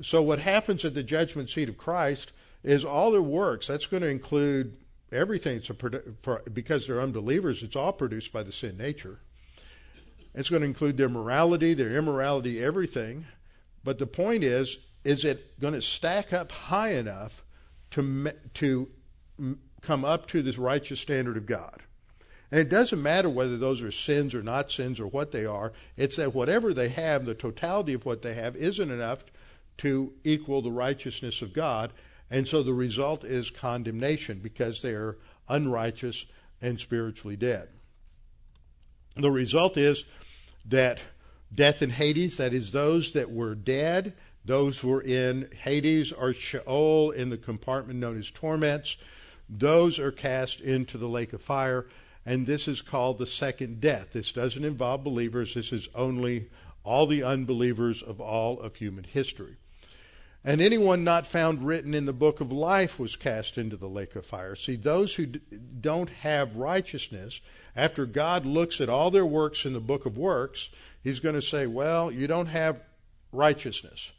[0.02, 2.32] So what happens at the judgment seat of Christ
[2.64, 3.68] is all their works.
[3.68, 4.78] That's going to include
[5.12, 5.58] everything.
[5.58, 5.72] It's
[6.54, 9.20] because they're unbelievers, it's all produced by the sin nature.
[10.36, 13.26] It's going to include their morality, their immorality, everything.
[13.84, 17.44] But the point is, is it going to stack up high enough
[17.92, 18.90] to to
[19.82, 21.82] come up to this righteous standard of God?
[22.52, 25.74] And it doesn't matter whether those are sins or not sins or what they are.
[25.96, 29.26] It's that whatever they have, the totality of what they have, isn't enough
[29.80, 31.94] to equal the righteousness of God.
[32.30, 35.18] And so the result is condemnation because they are
[35.48, 36.26] unrighteous
[36.62, 37.70] and spiritually dead.
[39.16, 40.04] The result is
[40.66, 41.00] that
[41.54, 44.14] death in Hades, that is, those that were dead,
[44.46, 48.98] those who were in Hades or Sheol in the compartment known as torments,
[49.50, 51.88] those are cast into the lake of fire.
[52.26, 54.10] And this is called the second death.
[54.12, 56.50] This doesn't involve believers, this is only
[56.84, 59.58] all the unbelievers of all of human history.
[60.44, 64.16] And anyone not found written in the book of life was cast into the lake
[64.16, 64.56] of fire.
[64.56, 65.42] See, those who d-
[65.82, 67.42] don't have righteousness,
[67.76, 70.70] after God looks at all their works in the book of works,
[71.04, 72.82] He's going to say, Well, you don't have
[73.32, 74.12] righteousness.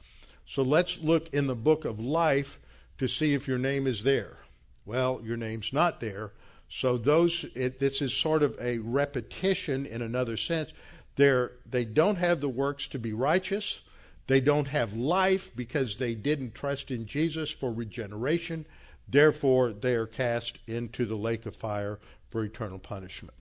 [0.46, 2.58] So let's look in the book of life
[2.98, 4.38] to see if your name is there.
[4.86, 6.32] Well, your name's not there.
[6.70, 10.70] So those, it, this is sort of a repetition in another sense.
[11.16, 13.80] They're, they don't have the works to be righteous.
[14.28, 18.66] They don't have life because they didn't trust in Jesus for regeneration.
[19.08, 21.98] Therefore, they are cast into the lake of fire
[22.30, 23.34] for eternal punishment.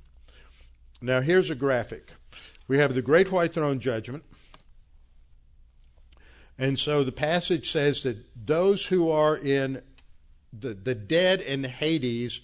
[1.02, 2.14] Now, here's a graphic.
[2.70, 4.24] We have the great white throne judgment.
[6.58, 8.18] And so the passage says that
[8.48, 9.82] those who are in
[10.58, 12.40] the, the dead in Hades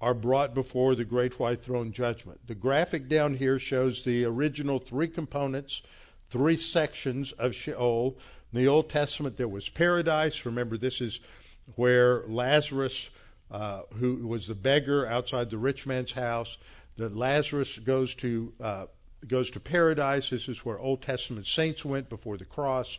[0.00, 2.40] are brought before the great white throne judgment.
[2.46, 5.82] The graphic down here shows the original three components
[6.32, 8.16] three sections of Sheol.
[8.52, 10.46] In the Old Testament, there was paradise.
[10.46, 11.20] Remember, this is
[11.76, 13.10] where Lazarus,
[13.50, 16.56] uh, who was the beggar outside the rich man's house,
[16.96, 18.86] that Lazarus goes to uh,
[19.28, 20.30] goes to paradise.
[20.30, 22.98] This is where Old Testament saints went before the cross,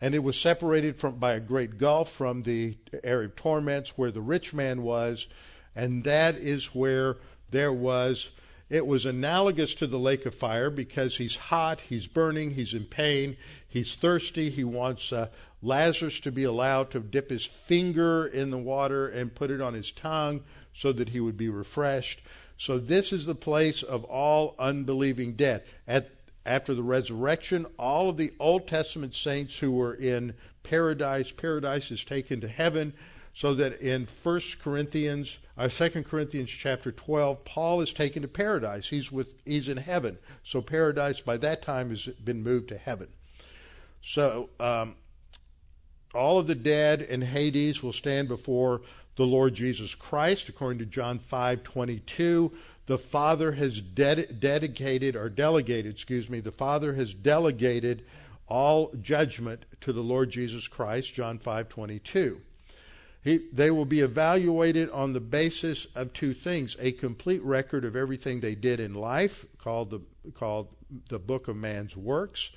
[0.00, 4.12] and it was separated from by a great gulf from the area of torments where
[4.12, 5.26] the rich man was,
[5.74, 7.16] and that is where
[7.50, 8.28] there was
[8.72, 12.86] it was analogous to the lake of fire because he's hot, he's burning, he's in
[12.86, 13.36] pain,
[13.68, 14.48] he's thirsty.
[14.48, 15.28] He wants uh,
[15.60, 19.74] Lazarus to be allowed to dip his finger in the water and put it on
[19.74, 20.42] his tongue
[20.72, 22.22] so that he would be refreshed.
[22.56, 25.64] So, this is the place of all unbelieving dead.
[25.86, 26.08] At,
[26.46, 32.06] after the resurrection, all of the Old Testament saints who were in paradise, paradise is
[32.06, 32.94] taken to heaven
[33.34, 38.88] so that in 1 Corinthians, uh, 2 Corinthians chapter 12, Paul is taken to paradise.
[38.88, 40.18] He's with he's in heaven.
[40.44, 43.08] So paradise by that time has been moved to heaven.
[44.02, 44.96] So um,
[46.14, 48.82] all of the dead in Hades will stand before
[49.16, 52.52] the Lord Jesus Christ, according to John 5:22.
[52.86, 58.04] The Father has ded- dedicated or delegated, excuse me, the Father has delegated
[58.48, 62.40] all judgment to the Lord Jesus Christ, John 5:22.
[63.22, 67.94] He, they will be evaluated on the basis of two things a complete record of
[67.94, 70.00] everything they did in life, called the,
[70.32, 70.68] called
[71.08, 72.50] the Book of Man's Works,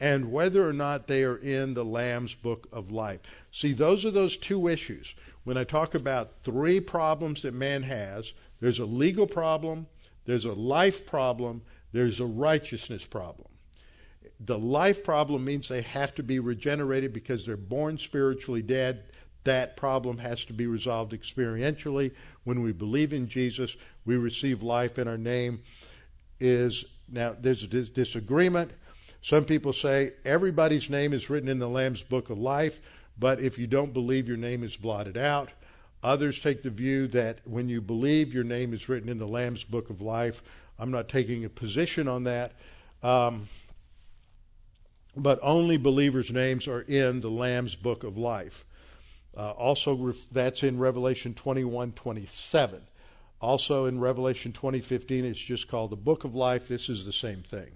[0.00, 3.20] and whether or not they are in the Lamb's Book of Life.
[3.52, 5.14] See, those are those two issues.
[5.44, 9.86] When I talk about three problems that man has, there's a legal problem,
[10.24, 13.48] there's a life problem, there's a righteousness problem.
[14.40, 19.04] The life problem means they have to be regenerated because they're born spiritually dead
[19.48, 22.12] that problem has to be resolved experientially.
[22.44, 25.62] When we believe in Jesus, we receive life, in our name
[26.38, 28.70] is now there's a dis- disagreement.
[29.22, 32.78] Some people say everybody's name is written in the Lamb's Book of Life,
[33.18, 35.48] but if you don't believe, your name is blotted out.
[36.02, 39.64] Others take the view that when you believe, your name is written in the Lamb's
[39.64, 40.42] Book of Life.
[40.78, 42.52] I'm not taking a position on that.
[43.02, 43.48] Um,
[45.16, 48.64] but only believers' names are in the Lamb's Book of Life.
[49.36, 52.82] Uh, also, that's in Revelation 21 27.
[53.40, 56.66] Also, in Revelation 2015, it's just called the Book of Life.
[56.66, 57.70] This is the same thing.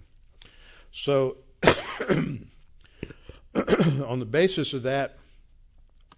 [0.91, 2.49] So, on
[3.55, 5.17] the basis of that,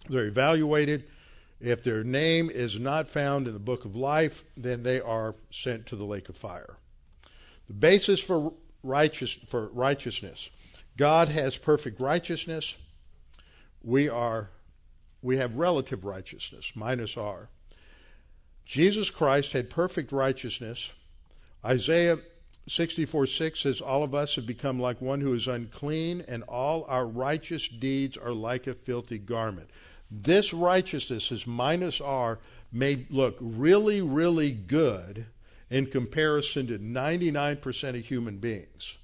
[0.08, 1.04] they're evaluated.
[1.60, 5.86] If their name is not found in the book of life, then they are sent
[5.86, 6.76] to the lake of fire.
[7.68, 10.50] The basis for righteous for righteousness.
[10.96, 12.74] God has perfect righteousness.
[13.82, 14.50] We are
[15.26, 17.48] we have relative righteousness, minus R.
[18.64, 20.90] Jesus Christ had perfect righteousness.
[21.64, 22.18] Isaiah
[22.68, 26.84] 64 6 says, All of us have become like one who is unclean, and all
[26.88, 29.68] our righteous deeds are like a filthy garment.
[30.10, 32.38] This righteousness is minus R
[32.70, 35.26] may look really, really good
[35.70, 38.94] in comparison to 99% of human beings.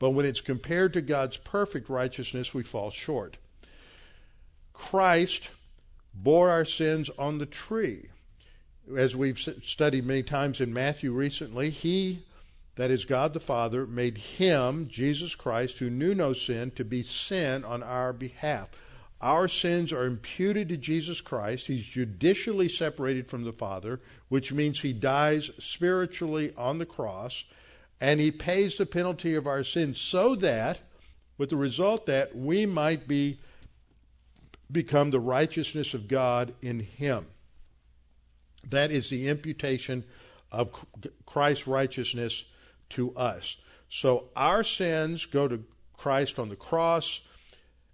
[0.00, 3.36] But when it's compared to God's perfect righteousness, we fall short.
[4.72, 5.50] Christ
[6.14, 8.08] bore our sins on the tree.
[8.96, 12.24] As we've studied many times in Matthew recently, He,
[12.76, 17.02] that is God the Father, made Him, Jesus Christ, who knew no sin, to be
[17.02, 18.68] sin on our behalf.
[19.20, 21.66] Our sins are imputed to Jesus Christ.
[21.66, 27.44] He's judicially separated from the Father, which means He dies spiritually on the cross,
[28.00, 30.78] and He pays the penalty of our sins so that,
[31.36, 33.40] with the result that we might be
[34.70, 37.26] become the righteousness of God in him.
[38.68, 40.04] That is the imputation
[40.52, 40.70] of
[41.26, 42.44] Christ's righteousness
[42.90, 43.56] to us.
[43.88, 45.64] So our sins go to
[45.96, 47.20] Christ on the cross.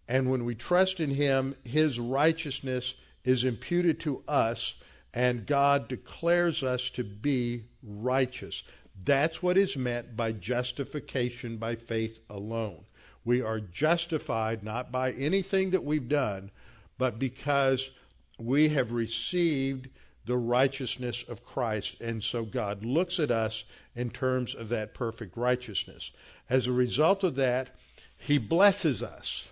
[0.08, 4.74] And when we trust in him, his righteousness is imputed to us,
[5.12, 8.62] and God declares us to be righteous.
[9.04, 12.84] That's what is meant by justification by faith alone.
[13.24, 16.52] We are justified not by anything that we've done,
[16.98, 17.90] but because
[18.38, 19.88] we have received
[20.26, 22.00] the righteousness of Christ.
[22.00, 26.10] And so God looks at us in terms of that perfect righteousness.
[26.50, 27.70] As a result of that,
[28.18, 29.44] He blesses us,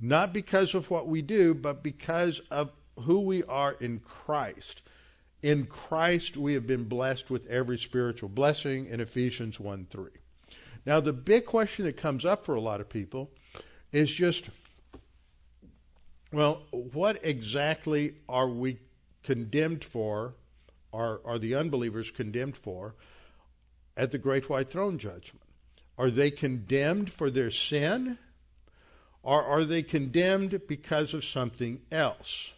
[0.00, 4.82] not because of what we do, but because of who we are in Christ.
[5.42, 10.10] In Christ, we have been blessed with every spiritual blessing in Ephesians 1 3.
[10.86, 13.30] Now, the big question that comes up for a lot of people
[13.92, 14.44] is just,
[16.32, 18.78] well, what exactly are we
[19.22, 20.34] condemned for,
[20.92, 22.94] are, are the unbelievers condemned for
[23.96, 25.44] at the great white throne judgment?
[25.96, 28.18] Are they condemned for their sin?
[29.22, 32.50] Or are they condemned because of something else?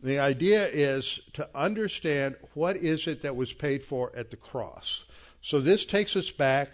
[0.00, 5.04] The idea is to understand what is it that was paid for at the cross.
[5.42, 6.72] So this takes us back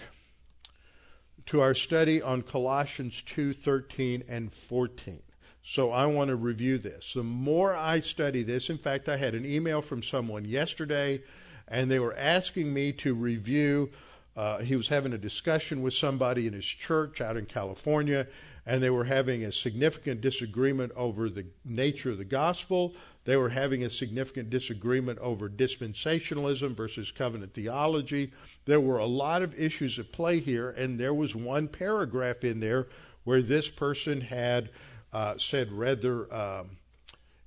[1.46, 5.22] to our study on Colossians 2:13 and 14.
[5.66, 7.14] So I want to review this.
[7.14, 11.22] The more I study this, in fact, I had an email from someone yesterday,
[11.66, 13.90] and they were asking me to review.
[14.36, 18.26] Uh, he was having a discussion with somebody in his church out in California,
[18.66, 22.92] and they were having a significant disagreement over the nature of the gospel.
[23.24, 28.32] They were having a significant disagreement over dispensationalism versus covenant theology.
[28.66, 32.60] There were a lot of issues at play here, and there was one paragraph in
[32.60, 32.88] there
[33.24, 34.68] where this person had
[35.14, 36.70] uh, said rather um,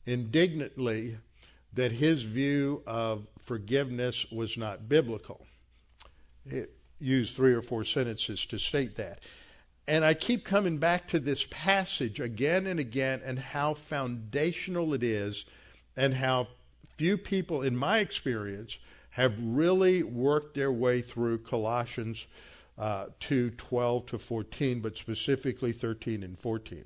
[0.05, 1.17] indignantly
[1.73, 5.45] that his view of forgiveness was not biblical.
[6.45, 9.19] It used three or four sentences to state that.
[9.85, 15.03] And I keep coming back to this passage again and again and how foundational it
[15.03, 15.45] is
[15.95, 16.47] and how
[16.97, 18.79] few people, in my experience,
[19.11, 22.25] have really worked their way through Colossians
[22.77, 26.85] uh, 2 12 to 14, but specifically 13 and 14.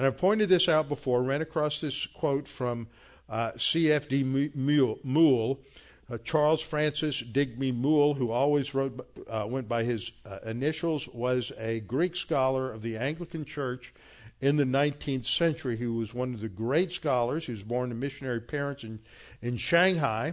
[0.00, 2.88] And I've pointed this out before, ran across this quote from
[3.28, 4.22] uh, C.F.D.
[4.54, 5.60] Moule,
[6.10, 11.52] uh, Charles Francis Digby Moule, who always wrote, uh, went by his uh, initials, was
[11.58, 13.92] a Greek scholar of the Anglican Church
[14.40, 15.76] in the 19th century.
[15.76, 17.44] He was one of the great scholars.
[17.44, 19.00] He was born to missionary parents in,
[19.42, 20.32] in Shanghai,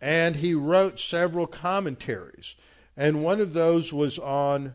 [0.00, 2.54] and he wrote several commentaries.
[2.96, 4.74] And one of those was on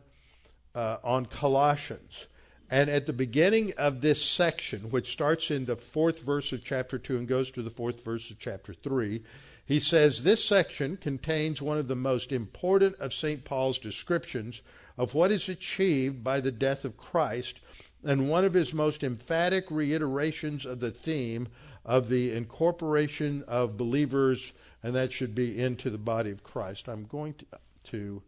[0.76, 2.26] uh, on Colossians.
[2.70, 6.98] And at the beginning of this section, which starts in the fourth verse of chapter
[6.98, 9.22] 2 and goes to the fourth verse of chapter 3,
[9.64, 13.44] he says this section contains one of the most important of St.
[13.44, 14.62] Paul's descriptions
[14.96, 17.60] of what is achieved by the death of Christ
[18.04, 21.48] and one of his most emphatic reiterations of the theme
[21.84, 24.52] of the incorporation of believers,
[24.82, 26.88] and that should be into the body of Christ.
[26.88, 27.46] I'm going to,
[27.90, 28.22] to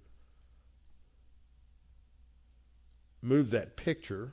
[3.23, 4.33] move that picture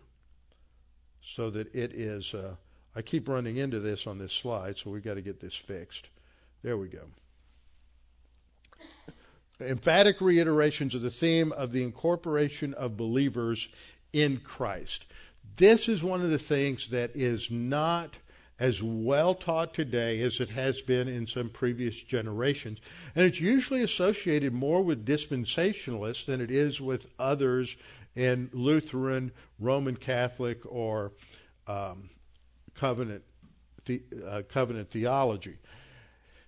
[1.23, 2.33] so that it is.
[2.33, 2.55] Uh,
[2.95, 6.07] I keep running into this on this slide, so we've got to get this fixed.
[6.63, 7.01] There we go.
[9.59, 13.69] Emphatic reiterations of the theme of the incorporation of believers
[14.13, 15.05] in Christ.
[15.57, 18.15] This is one of the things that is not
[18.59, 22.79] as well taught today as it has been in some previous generations.
[23.13, 27.75] And it's usually associated more with dispensationalists than it is with others
[28.15, 31.11] in Lutheran, Roman Catholic, or
[31.67, 32.09] um,
[32.73, 33.23] covenant
[33.85, 35.57] the, uh, covenant theology.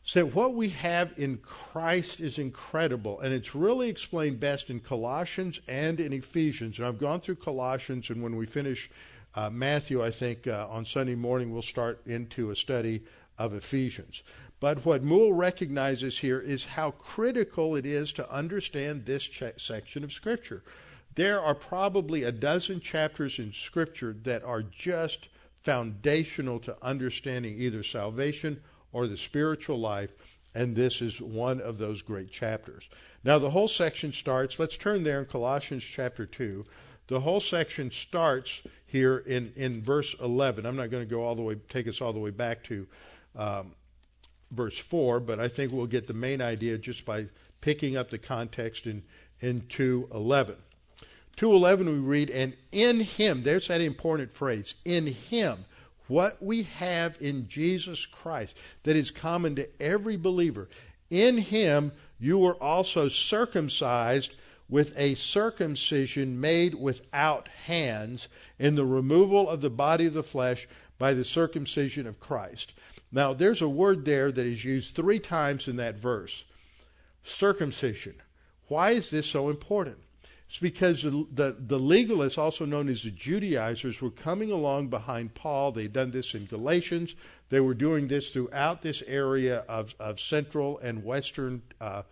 [0.04, 5.60] So what we have in Christ is incredible, and it's really explained best in Colossians
[5.68, 6.78] and in Ephesians.
[6.78, 8.90] And I've gone through Colossians, and when we finish
[9.36, 13.04] uh, Matthew, I think uh, on Sunday morning we'll start into a study
[13.38, 14.24] of Ephesians.
[14.60, 20.04] But what Moule recognizes here is how critical it is to understand this ch- section
[20.04, 20.64] of Scripture.
[21.18, 25.30] There are probably a dozen chapters in Scripture that are just
[25.64, 28.62] foundational to understanding either salvation
[28.94, 30.12] or the spiritual life,
[30.54, 32.88] and this is one of those great chapters.
[33.24, 36.64] Now, the whole section starts, let's turn there in Colossians chapter 2.
[37.08, 40.68] The whole section starts here in, in verse 11.
[40.68, 42.88] I'm not going to go all the way, take us all the way back to
[43.36, 43.72] um,
[44.52, 47.26] verse 4, but I think we'll get the main idea just by
[47.60, 49.02] picking up the context in,
[49.42, 50.58] in 211.
[51.38, 55.66] 211 we read, and in him, there's that important phrase, in him,
[56.08, 60.68] what we have in Jesus Christ that is common to every believer.
[61.10, 64.34] In him you were also circumcised
[64.70, 68.28] with a circumcision made without hands
[68.60, 70.68] in the removal of the body of the flesh
[70.98, 72.74] by the circumcision of Christ.
[73.12, 76.44] Now, there's a word there that is used three times in that verse
[77.24, 78.16] circumcision.
[78.68, 79.98] Why is this so important?
[80.50, 85.34] It's because the, the, the, legalists, also known as the Judaizers, were coming along behind
[85.34, 85.74] Paul.
[85.74, 87.16] They'd done this in Galatians.
[87.50, 92.04] They were doing this throughout this area of, of central and western uh,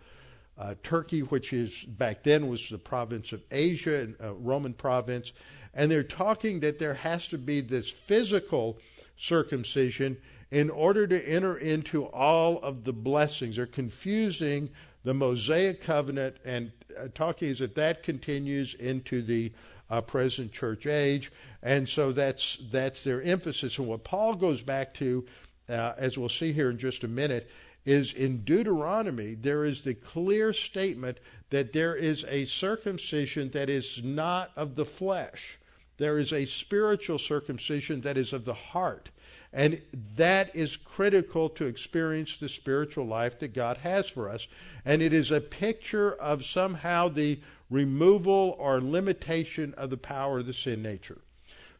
[0.58, 5.32] uh, Turkey, which is back then was the province of Asia, and uh, Roman province.
[5.74, 8.78] And they're talking that there has to be this physical
[9.18, 10.16] circumcision
[10.50, 13.56] in order to enter into all of the blessings.
[13.56, 14.70] They're confusing
[15.06, 19.52] the Mosaic covenant and uh, talking is that that continues into the
[19.88, 21.30] uh, present church age,
[21.62, 23.78] and so that's that's their emphasis.
[23.78, 25.24] And what Paul goes back to,
[25.68, 27.48] uh, as we'll see here in just a minute,
[27.84, 31.18] is in Deuteronomy there is the clear statement
[31.50, 35.56] that there is a circumcision that is not of the flesh.
[35.98, 39.10] There is a spiritual circumcision that is of the heart.
[39.56, 39.80] And
[40.16, 44.48] that is critical to experience the spiritual life that God has for us.
[44.84, 47.40] And it is a picture of somehow the
[47.70, 51.22] removal or limitation of the power of the sin nature.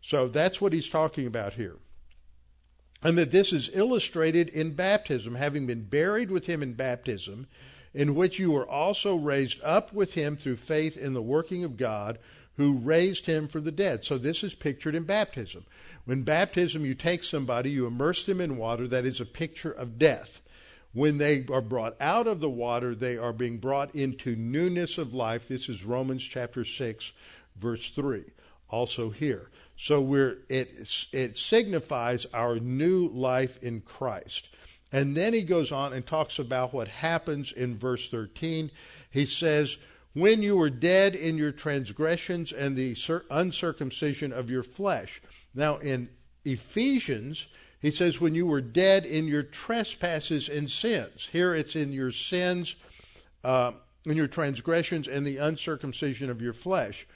[0.01, 1.77] So that's what he's talking about here.
[3.03, 7.47] And that this is illustrated in baptism, having been buried with him in baptism,
[7.93, 11.77] in which you were also raised up with him through faith in the working of
[11.77, 12.18] God
[12.57, 14.05] who raised him from the dead.
[14.05, 15.66] So this is pictured in baptism.
[16.07, 19.99] When baptism, you take somebody, you immerse them in water, that is a picture of
[19.99, 20.41] death.
[20.93, 25.13] When they are brought out of the water, they are being brought into newness of
[25.13, 25.49] life.
[25.49, 27.13] This is Romans chapter 6,
[27.57, 28.23] verse 3.
[28.71, 29.51] Also here.
[29.77, 34.49] So we're, it, it signifies our new life in Christ.
[34.93, 38.71] And then he goes on and talks about what happens in verse 13.
[39.11, 39.77] He says,
[40.15, 42.97] when you were dead in your transgressions and the
[43.29, 45.21] uncircumcision of your flesh.
[45.57, 46.11] Now, in
[46.45, 47.47] Ephesians,
[47.81, 51.31] he says, when you were dead in your trespasses and sins.
[51.33, 52.77] Here it's in your sins,
[53.43, 53.73] uh,
[54.05, 57.07] in your transgressions, and the uncircumcision of your flesh.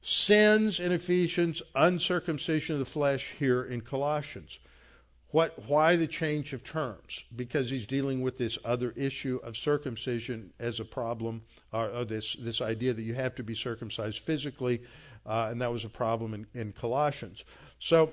[0.00, 4.58] Sins in Ephesians, uncircumcision of the flesh here in Colossians.
[5.32, 7.22] What, why the change of terms?
[7.34, 11.42] Because he's dealing with this other issue of circumcision as a problem,
[11.72, 14.82] or, or this, this idea that you have to be circumcised physically,
[15.30, 17.44] uh, and that was a problem in, in Colossians.
[17.78, 18.10] So,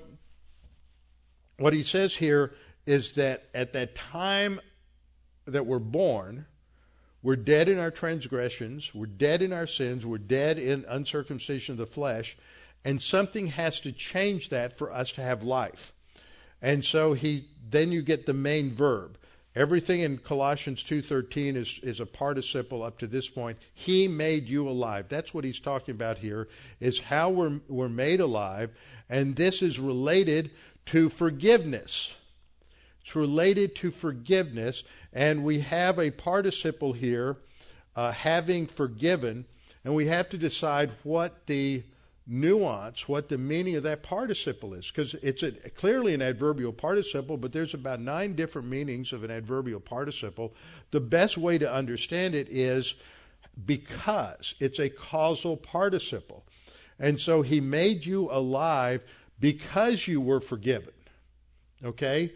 [1.58, 2.54] what he says here
[2.86, 4.60] is that at that time
[5.44, 6.46] that we're born,
[7.20, 11.78] we're dead in our transgressions, we're dead in our sins, we're dead in uncircumcision of
[11.78, 12.36] the flesh,
[12.84, 15.92] and something has to change that for us to have life.
[16.62, 19.18] And so he then you get the main verb.
[19.58, 23.58] Everything in Colossians 2:13 is is a participle up to this point.
[23.74, 25.06] He made you alive.
[25.08, 26.46] That's what he's talking about here
[26.78, 28.70] is how we're we're made alive
[29.08, 30.52] and this is related
[30.86, 32.12] to forgiveness.
[33.02, 37.38] It's related to forgiveness and we have a participle here
[37.96, 39.44] uh, having forgiven
[39.84, 41.82] and we have to decide what the
[42.30, 47.38] nuance what the meaning of that participle is because it's a, clearly an adverbial participle
[47.38, 50.52] but there's about nine different meanings of an adverbial participle.
[50.90, 52.94] The best way to understand it is
[53.64, 56.44] because it's a causal participle.
[56.98, 59.02] And so he made you alive
[59.40, 60.92] because you were forgiven
[61.84, 62.32] okay?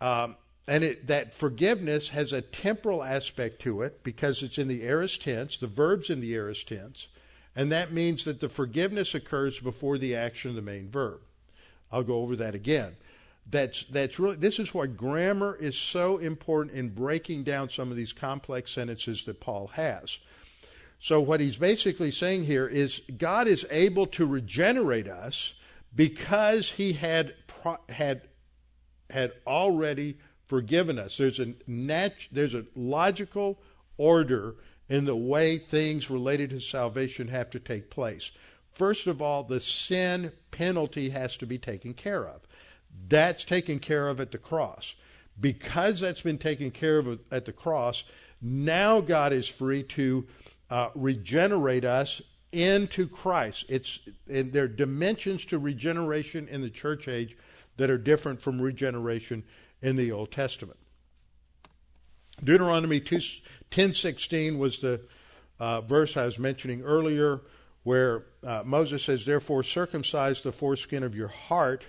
[0.00, 4.82] Um, and it, that forgiveness has a temporal aspect to it because it's in the
[4.82, 7.08] aorist tense the verb's in the aorist tense
[7.60, 11.20] and that means that the forgiveness occurs before the action of the main verb.
[11.92, 12.96] I'll go over that again.
[13.50, 17.98] That's that's really this is why grammar is so important in breaking down some of
[17.98, 20.20] these complex sentences that Paul has.
[21.00, 25.52] So what he's basically saying here is God is able to regenerate us
[25.94, 27.34] because he had
[27.90, 28.22] had
[29.10, 31.18] had already forgiven us.
[31.18, 33.60] There's a nat- there's a logical
[33.98, 34.54] order
[34.90, 38.32] in the way things related to salvation have to take place.
[38.72, 42.40] First of all, the sin penalty has to be taken care of.
[43.08, 44.94] That's taken care of at the cross.
[45.40, 48.04] Because that's been taken care of at the cross,
[48.42, 50.26] now God is free to
[50.68, 52.20] uh, regenerate us
[52.52, 53.64] into Christ.
[53.68, 57.36] It's and there are dimensions to regeneration in the church age
[57.76, 59.44] that are different from regeneration
[59.82, 60.78] in the Old Testament.
[62.42, 63.16] Deuteronomy 2,
[63.70, 65.00] 10:16 was the
[65.58, 67.40] uh, verse I was mentioning earlier,
[67.82, 71.84] where uh, Moses says, "Therefore circumcise the foreskin of your heart,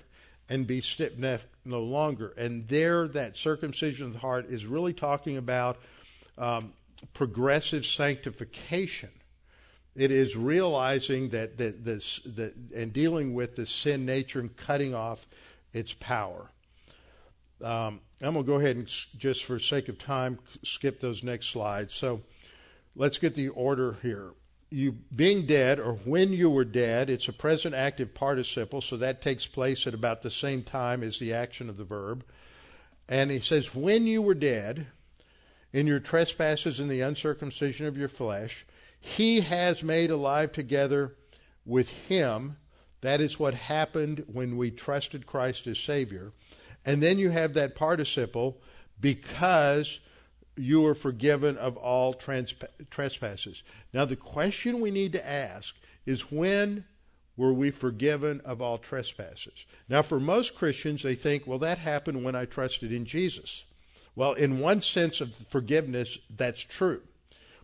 [0.49, 5.37] and be stiff-necked no longer." And there, that circumcision of the heart is really talking
[5.37, 5.77] about
[6.37, 6.73] um,
[7.13, 9.09] progressive sanctification.
[9.95, 14.93] It is realizing that, that this that and dealing with the sin nature and cutting
[14.93, 15.25] off
[15.73, 16.49] its power.
[17.61, 21.47] Um, I'm going to go ahead and just for sake of time skip those next
[21.47, 21.93] slides.
[21.95, 22.21] So
[22.95, 24.31] let's get the order here.
[24.69, 29.21] You being dead or when you were dead, it's a present active participle, so that
[29.21, 32.23] takes place at about the same time as the action of the verb.
[33.09, 34.87] And he says, when you were dead
[35.73, 38.65] in your trespasses and the uncircumcision of your flesh,
[38.99, 41.15] he has made alive together
[41.65, 42.57] with him.
[43.01, 46.31] That is what happened when we trusted Christ as Savior.
[46.85, 48.57] And then you have that participle
[48.99, 49.99] because
[50.57, 53.63] you are forgiven of all trespasses.
[53.93, 55.75] Now, the question we need to ask
[56.05, 56.85] is when
[57.37, 59.65] were we forgiven of all trespasses?
[59.87, 63.63] Now, for most Christians, they think, well, that happened when I trusted in Jesus.
[64.15, 67.01] Well, in one sense of forgiveness, that's true.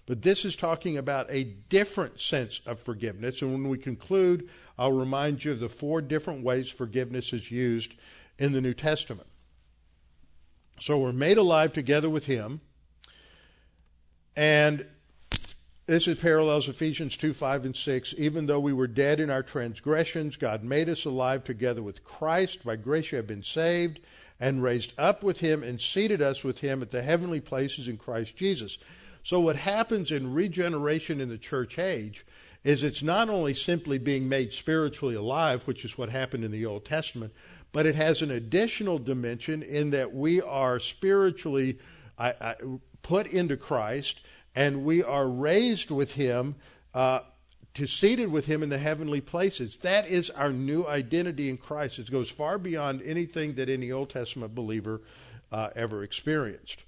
[0.05, 3.41] But this is talking about a different sense of forgiveness.
[3.41, 4.49] And when we conclude,
[4.79, 7.93] I'll remind you of the four different ways forgiveness is used
[8.37, 9.27] in the New Testament.
[10.79, 12.61] So we're made alive together with Him.
[14.35, 14.85] And
[15.87, 18.13] this is parallels Ephesians 2 5 and 6.
[18.17, 22.63] Even though we were dead in our transgressions, God made us alive together with Christ.
[22.63, 23.99] By grace you have been saved,
[24.39, 27.97] and raised up with Him, and seated us with Him at the heavenly places in
[27.97, 28.77] Christ Jesus.
[29.23, 32.25] So, what happens in regeneration in the church age
[32.63, 36.65] is it's not only simply being made spiritually alive, which is what happened in the
[36.65, 37.33] Old Testament,
[37.77, 41.77] but it has an additional dimension in that we are spiritually
[42.17, 42.55] I, I,
[43.03, 44.19] put into Christ
[44.55, 46.55] and we are raised with Him.
[46.91, 47.19] Uh,
[47.75, 49.77] to seated with him in the heavenly places.
[49.77, 51.99] That is our new identity in Christ.
[51.99, 55.01] It goes far beyond anything that any Old Testament believer
[55.51, 56.81] uh, ever experienced.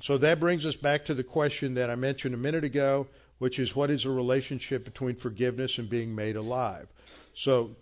[0.00, 3.08] So that brings us back to the question that I mentioned a minute ago,
[3.38, 6.86] which is what is the relationship between forgiveness and being made alive?
[7.34, 7.74] So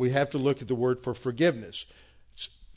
[0.00, 1.84] we have to look at the word for forgiveness.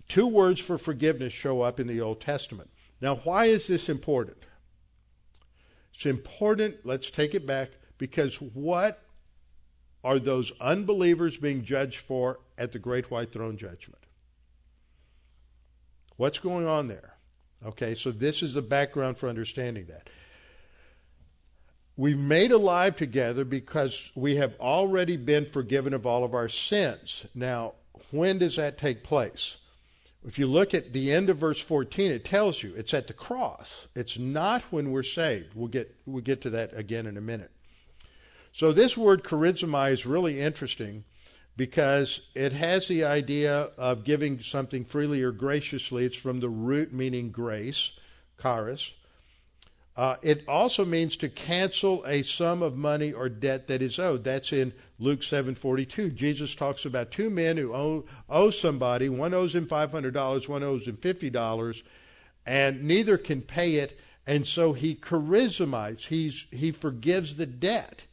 [0.09, 2.69] Two words for forgiveness show up in the Old Testament.
[2.99, 4.37] Now, why is this important?
[5.93, 9.01] It's important, let's take it back, because what
[10.03, 14.03] are those unbelievers being judged for at the great white throne judgment?
[16.17, 17.15] What's going on there?
[17.65, 20.09] Okay, so this is the background for understanding that.
[21.95, 27.25] We've made alive together because we have already been forgiven of all of our sins.
[27.35, 27.73] Now,
[28.09, 29.57] when does that take place?
[30.25, 33.13] If you look at the end of verse 14, it tells you it's at the
[33.13, 33.87] cross.
[33.93, 35.53] It's not when we're saved.
[35.53, 37.51] We'll get, we'll get to that again in a minute.
[38.53, 41.03] So, this word charizomai is really interesting
[41.57, 46.05] because it has the idea of giving something freely or graciously.
[46.05, 47.91] It's from the root meaning grace,
[48.41, 48.91] charis.
[49.95, 54.23] Uh, it also means to cancel a sum of money or debt that is owed.
[54.23, 56.09] That's in Luke 7:42.
[56.15, 59.07] Jesus talks about two men who owe, owe somebody.
[59.07, 61.83] One owes him $500, one owes him $50,
[62.45, 65.99] and neither can pay it, and so he charizomai.
[65.99, 68.03] He's he forgives the debt.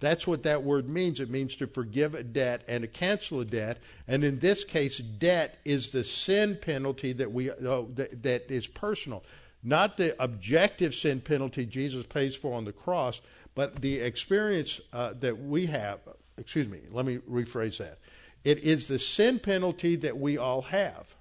[0.00, 1.20] That's what that word means.
[1.20, 3.78] It means to forgive a debt and to cancel a debt.
[4.08, 8.66] And in this case, debt is the sin penalty that we oh, that, that is
[8.66, 9.22] personal,
[9.62, 13.20] not the objective sin penalty Jesus pays for on the cross,
[13.54, 16.00] but the experience uh, that we have.
[16.36, 16.80] Excuse me.
[16.90, 17.98] Let me rephrase that.
[18.44, 21.14] It is the sin penalty that we all have.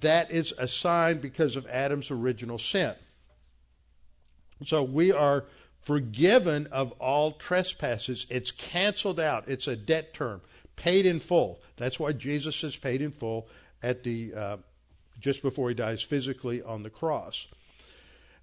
[0.00, 2.94] That is assigned because of Adam's original sin.
[4.64, 5.44] So we are
[5.82, 8.26] forgiven of all trespasses.
[8.30, 9.44] It's canceled out.
[9.48, 10.40] It's a debt term,
[10.76, 11.60] paid in full.
[11.76, 13.48] That's why Jesus is paid in full
[13.82, 14.56] at the uh,
[15.22, 17.46] just before he dies physically on the cross.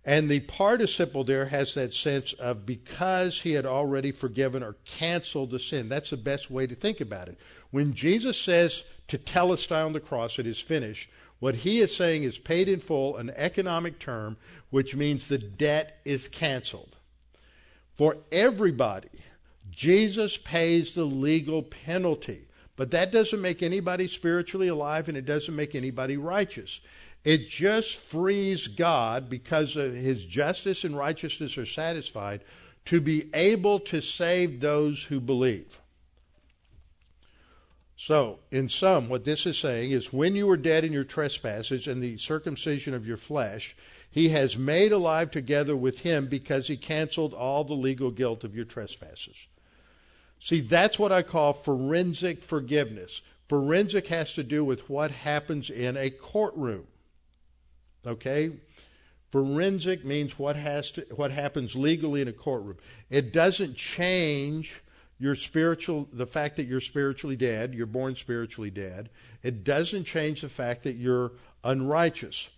[0.05, 5.51] And the participle there has that sense of because he had already forgiven or canceled
[5.51, 5.89] the sin.
[5.89, 7.37] That's the best way to think about it.
[7.69, 11.09] When Jesus says tetelestai on the cross, it is finished,
[11.39, 14.37] what he is saying is paid in full, an economic term,
[14.69, 16.95] which means the debt is canceled
[17.93, 19.09] for everybody.
[19.69, 22.47] Jesus pays the legal penalty.
[22.79, 26.79] But that doesn't make anybody spiritually alive and it doesn't make anybody righteous.
[27.25, 32.41] It just frees God, because his justice and righteousness are satisfied,
[32.85, 35.77] to be able to save those who believe.
[37.97, 41.85] So, in sum, what this is saying is when you were dead in your trespasses
[41.85, 43.75] and the circumcision of your flesh,
[44.09, 48.55] he has made alive together with him because he canceled all the legal guilt of
[48.55, 49.35] your trespasses.
[50.39, 53.21] See, that's what I call forensic forgiveness.
[53.47, 56.87] Forensic has to do with what happens in a courtroom.
[58.05, 58.51] Okay?
[59.31, 62.77] Forensic means what has to, what happens legally in a courtroom.
[63.09, 64.81] It doesn't change
[65.19, 69.09] your spiritual the fact that you're spiritually dead, you're born spiritually dead.
[69.43, 71.33] It doesn't change the fact that you're
[71.63, 72.49] unrighteous.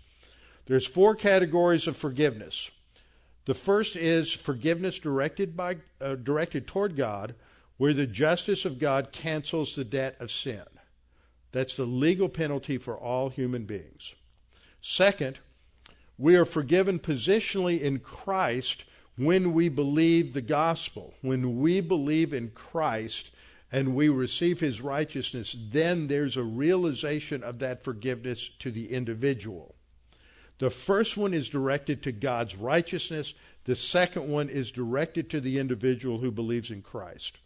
[0.68, 2.70] There's four categories of forgiveness.
[3.46, 7.34] The first is forgiveness directed by uh, directed toward God,
[7.82, 10.62] where the justice of God cancels the debt of sin.
[11.52, 14.14] That's the legal penalty for all human beings.
[14.84, 15.40] Second,
[16.16, 18.84] we are forgiven positionally in Christ
[19.18, 21.16] when we believe the gospel.
[21.24, 23.32] When we believe in Christ
[23.72, 29.74] and we receive his righteousness, then there's a realization of that forgiveness to the individual.
[30.60, 33.34] The first one is directed to God's righteousness.
[33.64, 37.40] The second one is directed to the individual who believes in Christ.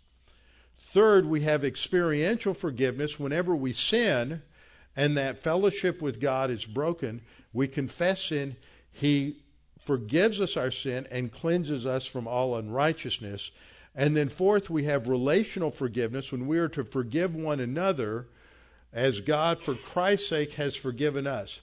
[0.95, 4.41] Third, we have experiential forgiveness whenever we sin
[4.95, 7.19] and that fellowship with God is broken.
[7.51, 8.55] We confess sin.
[8.93, 9.43] He
[9.77, 13.51] forgives us our sin and cleanses us from all unrighteousness.
[13.93, 18.27] And then, fourth, we have relational forgiveness when we are to forgive one another
[18.93, 21.59] as God, for Christ's sake, has forgiven us.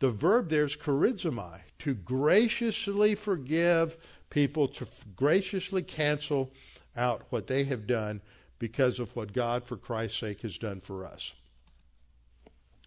[0.00, 3.96] The verb there is charizomai, to graciously forgive
[4.28, 6.50] people, to graciously cancel
[6.94, 8.20] out what they have done
[8.64, 11.34] because of what God, for Christ's sake, has done for us.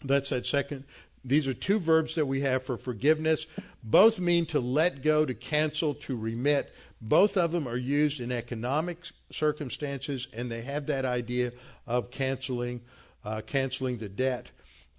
[0.04, 0.86] That's that second.
[1.24, 3.46] These are two verbs that we have for forgiveness.
[3.84, 6.74] Both mean to let go, to cancel, to remit.
[7.00, 11.52] Both of them are used in economic circumstances, and they have that idea
[11.86, 12.82] of canceling,
[13.24, 14.48] uh, canceling the debt.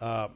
[0.01, 0.29] Uh,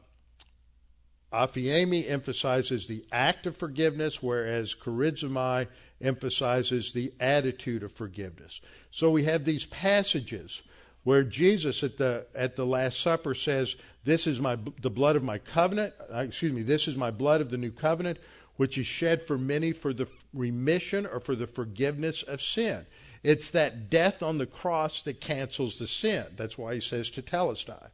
[1.31, 5.67] Aphiemi emphasizes the act of forgiveness, whereas charizomai
[6.03, 8.61] emphasizes the attitude of forgiveness.
[8.91, 10.61] So we have these passages
[11.03, 15.23] where Jesus at the at the Last Supper says, "This is my the blood of
[15.23, 15.93] my covenant.
[16.13, 18.19] Uh, excuse me, this is my blood of the new covenant,
[18.57, 22.85] which is shed for many for the remission or for the forgiveness of sin."
[23.23, 26.25] It's that death on the cross that cancels the sin.
[26.35, 27.89] That's why he says to tetelestai.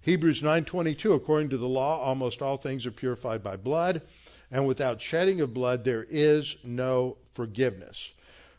[0.00, 4.02] Hebrews 9:22 according to the law almost all things are purified by blood
[4.52, 8.10] and without shedding of blood there is no forgiveness.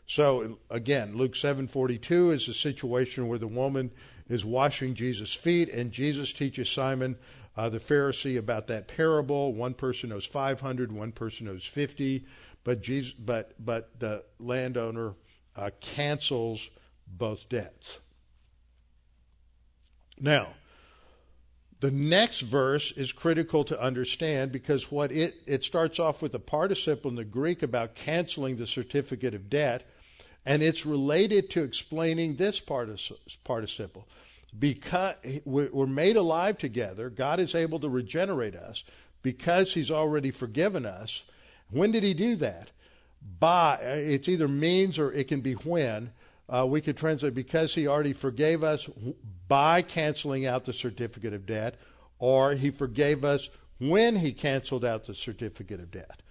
[0.06, 3.90] So again, Luke 7:42 is a situation where the woman
[4.28, 7.16] is washing Jesus' feet and Jesus teaches Simon
[7.56, 9.54] uh, the Pharisee about that parable.
[9.54, 12.26] One person owes 500, one person owes 50,
[12.64, 15.14] but Jesus, but but the landowner
[15.56, 16.68] uh, cancels
[17.06, 17.98] both debts.
[20.18, 20.54] Now,
[21.84, 26.38] the next verse is critical to understand because what it, it starts off with a
[26.38, 29.86] participle in the Greek about canceling the certificate of debt,
[30.46, 34.08] and it's related to explaining this participle.
[34.58, 38.82] Because we're made alive together, God is able to regenerate us
[39.20, 41.22] because He's already forgiven us.
[41.70, 42.70] When did He do that?
[43.38, 46.12] By it's either means or it can be when.
[46.48, 48.88] Uh, we could translate because He already forgave us
[49.48, 51.76] by canceling out the certificate of debt,
[52.18, 56.22] or he forgave us when he canceled out the certificate of debt.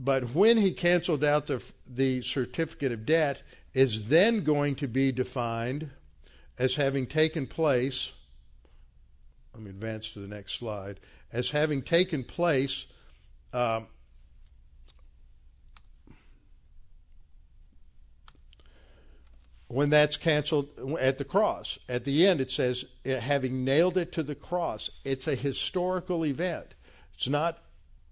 [0.00, 3.42] But when he canceled out the, the certificate of debt
[3.72, 5.90] is then going to be defined
[6.58, 8.10] as having taken place.
[9.52, 11.00] Let me advance to the next slide.
[11.32, 12.86] As having taken place
[13.52, 13.86] um,
[19.68, 20.68] when that's canceled
[21.00, 21.78] at the cross.
[21.88, 24.90] At the end, it says, uh, having nailed it to the cross.
[25.04, 26.74] It's a historical event.
[27.14, 27.58] It's not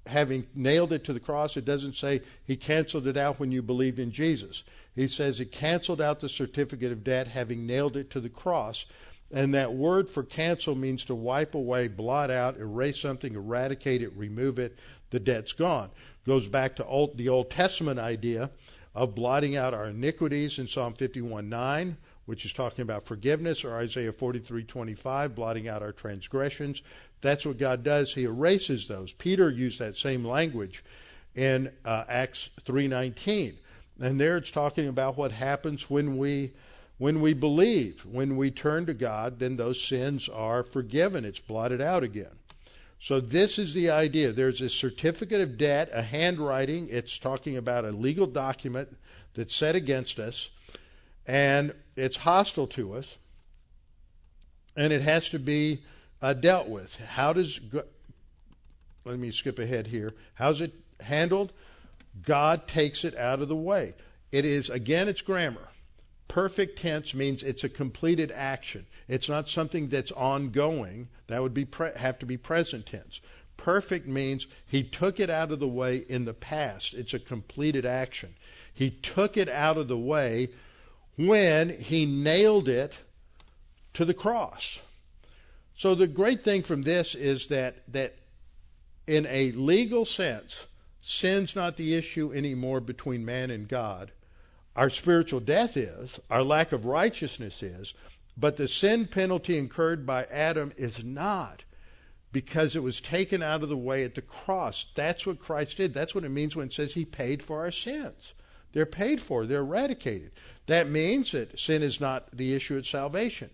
[0.06, 1.56] having nailed it to the cross.
[1.56, 4.64] It doesn't say he canceled it out when you believed in Jesus.
[4.94, 8.86] He says he canceled out the certificate of debt, having nailed it to the cross.
[9.30, 14.14] And that word for cancel means to wipe away, blot out, erase something, eradicate it,
[14.16, 14.76] remove it.
[15.10, 15.90] The debt's gone.
[16.26, 18.50] Goes back to old, the Old Testament idea
[18.94, 24.12] of blotting out our iniquities in Psalm 51:9, which is talking about forgiveness, or Isaiah
[24.12, 26.82] 43:25, blotting out our transgressions.
[27.20, 28.14] That's what God does.
[28.14, 29.12] He erases those.
[29.12, 30.84] Peter used that same language
[31.34, 33.54] in uh, Acts 3:19,
[34.00, 36.52] and there it's talking about what happens when we
[36.98, 41.24] when we believe, when we turn to God, then those sins are forgiven.
[41.24, 42.38] It's blotted out again.
[43.02, 44.30] So this is the idea.
[44.30, 46.88] There's a certificate of debt, a handwriting.
[46.88, 48.96] It's talking about a legal document
[49.34, 50.50] that's set against us,
[51.26, 53.18] and it's hostile to us,
[54.76, 55.82] and it has to be
[56.22, 56.94] uh, dealt with.
[56.94, 57.58] How does
[59.04, 60.14] let me skip ahead here.
[60.34, 61.52] How's it handled?
[62.24, 63.94] God takes it out of the way.
[64.30, 65.70] It is again, it's grammar.
[66.28, 68.86] Perfect tense means it's a completed action.
[69.12, 71.08] It's not something that's ongoing.
[71.26, 73.20] That would be pre- have to be present tense.
[73.58, 76.94] Perfect means he took it out of the way in the past.
[76.94, 78.36] It's a completed action.
[78.72, 80.48] He took it out of the way
[81.18, 82.94] when he nailed it
[83.92, 84.78] to the cross.
[85.76, 88.16] So the great thing from this is that that
[89.06, 90.64] in a legal sense,
[91.02, 94.10] sin's not the issue anymore between man and God.
[94.74, 97.92] Our spiritual death is, our lack of righteousness is,
[98.36, 101.64] but the sin penalty incurred by Adam is not
[102.32, 104.86] because it was taken out of the way at the cross.
[104.94, 105.92] That's what Christ did.
[105.92, 108.32] That's what it means when it says he paid for our sins.
[108.72, 110.30] They're paid for, they're eradicated.
[110.66, 113.50] That means that sin is not the issue at salvation.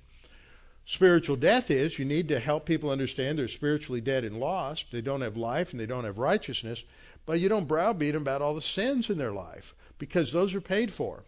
[0.86, 4.86] Spiritual death is you need to help people understand they're spiritually dead and lost.
[4.90, 6.84] They don't have life and they don't have righteousness,
[7.26, 10.60] but you don't browbeat them about all the sins in their life because those are
[10.60, 11.24] paid for.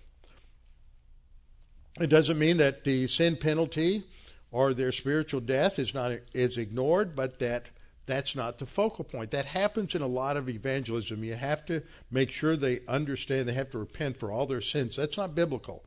[1.98, 4.04] It doesn't mean that the sin penalty
[4.52, 7.66] or their spiritual death is not is ignored, but that
[8.06, 9.30] that's not the focal point.
[9.30, 11.22] That happens in a lot of evangelism.
[11.22, 14.96] You have to make sure they understand they have to repent for all their sins.
[14.96, 15.84] That's not biblical.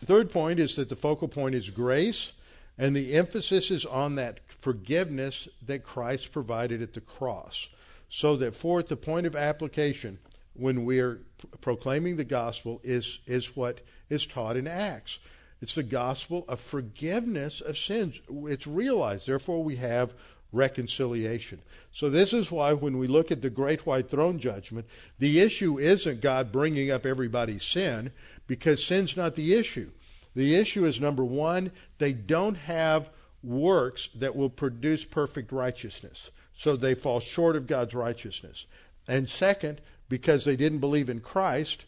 [0.00, 2.32] The third point is that the focal point is grace,
[2.76, 7.68] and the emphasis is on that forgiveness that Christ provided at the cross.
[8.10, 10.18] So that fourth, the point of application
[10.52, 11.20] when we are
[11.60, 15.18] proclaiming the gospel is is what is taught in Acts.
[15.60, 18.20] It's the gospel of forgiveness of sins.
[18.28, 19.26] It's realized.
[19.26, 20.12] Therefore, we have
[20.52, 21.60] reconciliation.
[21.92, 24.86] So, this is why when we look at the great white throne judgment,
[25.18, 28.12] the issue isn't God bringing up everybody's sin,
[28.46, 29.90] because sin's not the issue.
[30.34, 33.08] The issue is number one, they don't have
[33.42, 36.30] works that will produce perfect righteousness.
[36.54, 38.66] So, they fall short of God's righteousness.
[39.08, 41.84] And second, because they didn't believe in Christ,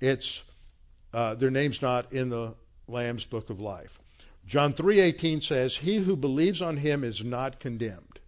[0.00, 0.42] it's
[1.12, 2.54] uh, their name's not in the
[2.88, 3.98] Lamb's book of life.
[4.46, 8.20] John 3:18 says, "He who believes on him is not condemned,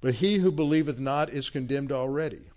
[0.00, 2.50] but he who believeth not is condemned already."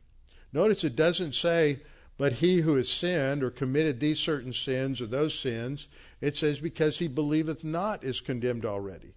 [0.52, 1.80] Notice it doesn't say,
[2.18, 5.88] "But he who has sinned or committed these certain sins or those sins."
[6.22, 9.14] It says, "Because he believeth not is condemned already,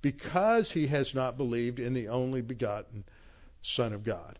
[0.00, 3.04] because he has not believed in the only begotten
[3.62, 4.38] Son of God."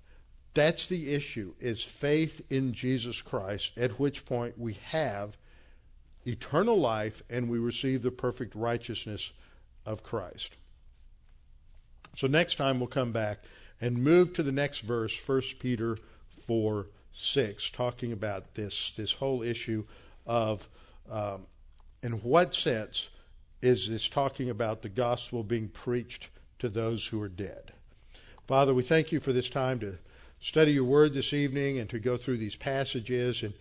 [0.59, 5.37] That's the issue: is faith in Jesus Christ, at which point we have
[6.27, 9.31] eternal life and we receive the perfect righteousness
[9.87, 10.57] of Christ.
[12.17, 13.45] So next time we'll come back
[13.81, 15.97] and move to the next verse, 1 Peter
[16.49, 19.85] 4 6, talking about this, this whole issue
[20.27, 20.69] of
[21.09, 21.47] um,
[22.03, 23.11] in what sense
[23.63, 27.71] is this talking about the gospel being preached to those who are dead.
[28.49, 29.99] Father, we thank you for this time to
[30.41, 33.55] study your word this evening and to go through these passages and,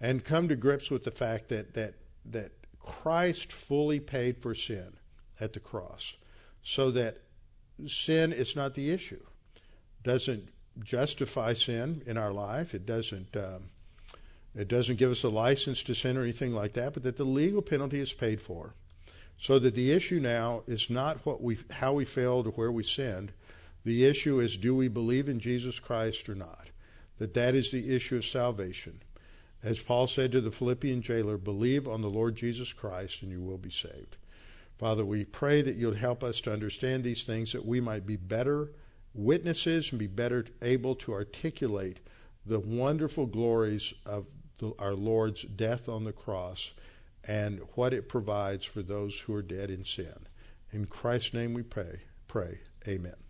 [0.00, 4.94] and come to grips with the fact that, that that Christ fully paid for sin
[5.40, 6.14] at the cross,
[6.62, 7.18] so that
[7.86, 9.22] sin is not the issue.
[10.02, 10.48] Doesn't
[10.82, 12.74] justify sin in our life.
[12.74, 13.36] It doesn't.
[13.36, 13.70] Um,
[14.56, 16.94] it doesn't give us a license to sin or anything like that.
[16.94, 18.74] But that the legal penalty is paid for,
[19.38, 22.84] so that the issue now is not what we how we failed or where we
[22.84, 23.32] sinned.
[23.84, 26.68] The issue is do we believe in Jesus Christ or not?
[27.18, 29.00] That that is the issue of salvation.
[29.62, 33.40] As Paul said to the Philippian jailer, believe on the Lord Jesus Christ and you
[33.40, 34.16] will be saved.
[34.78, 38.16] Father, we pray that you'll help us to understand these things that we might be
[38.16, 38.70] better
[39.14, 42.00] witnesses and be better able to articulate
[42.44, 44.26] the wonderful glories of
[44.58, 46.72] the, our Lord's death on the cross
[47.22, 50.26] and what it provides for those who are dead in sin.
[50.72, 52.00] In Christ's name we pray.
[52.26, 52.58] Pray.
[52.86, 53.23] Amen.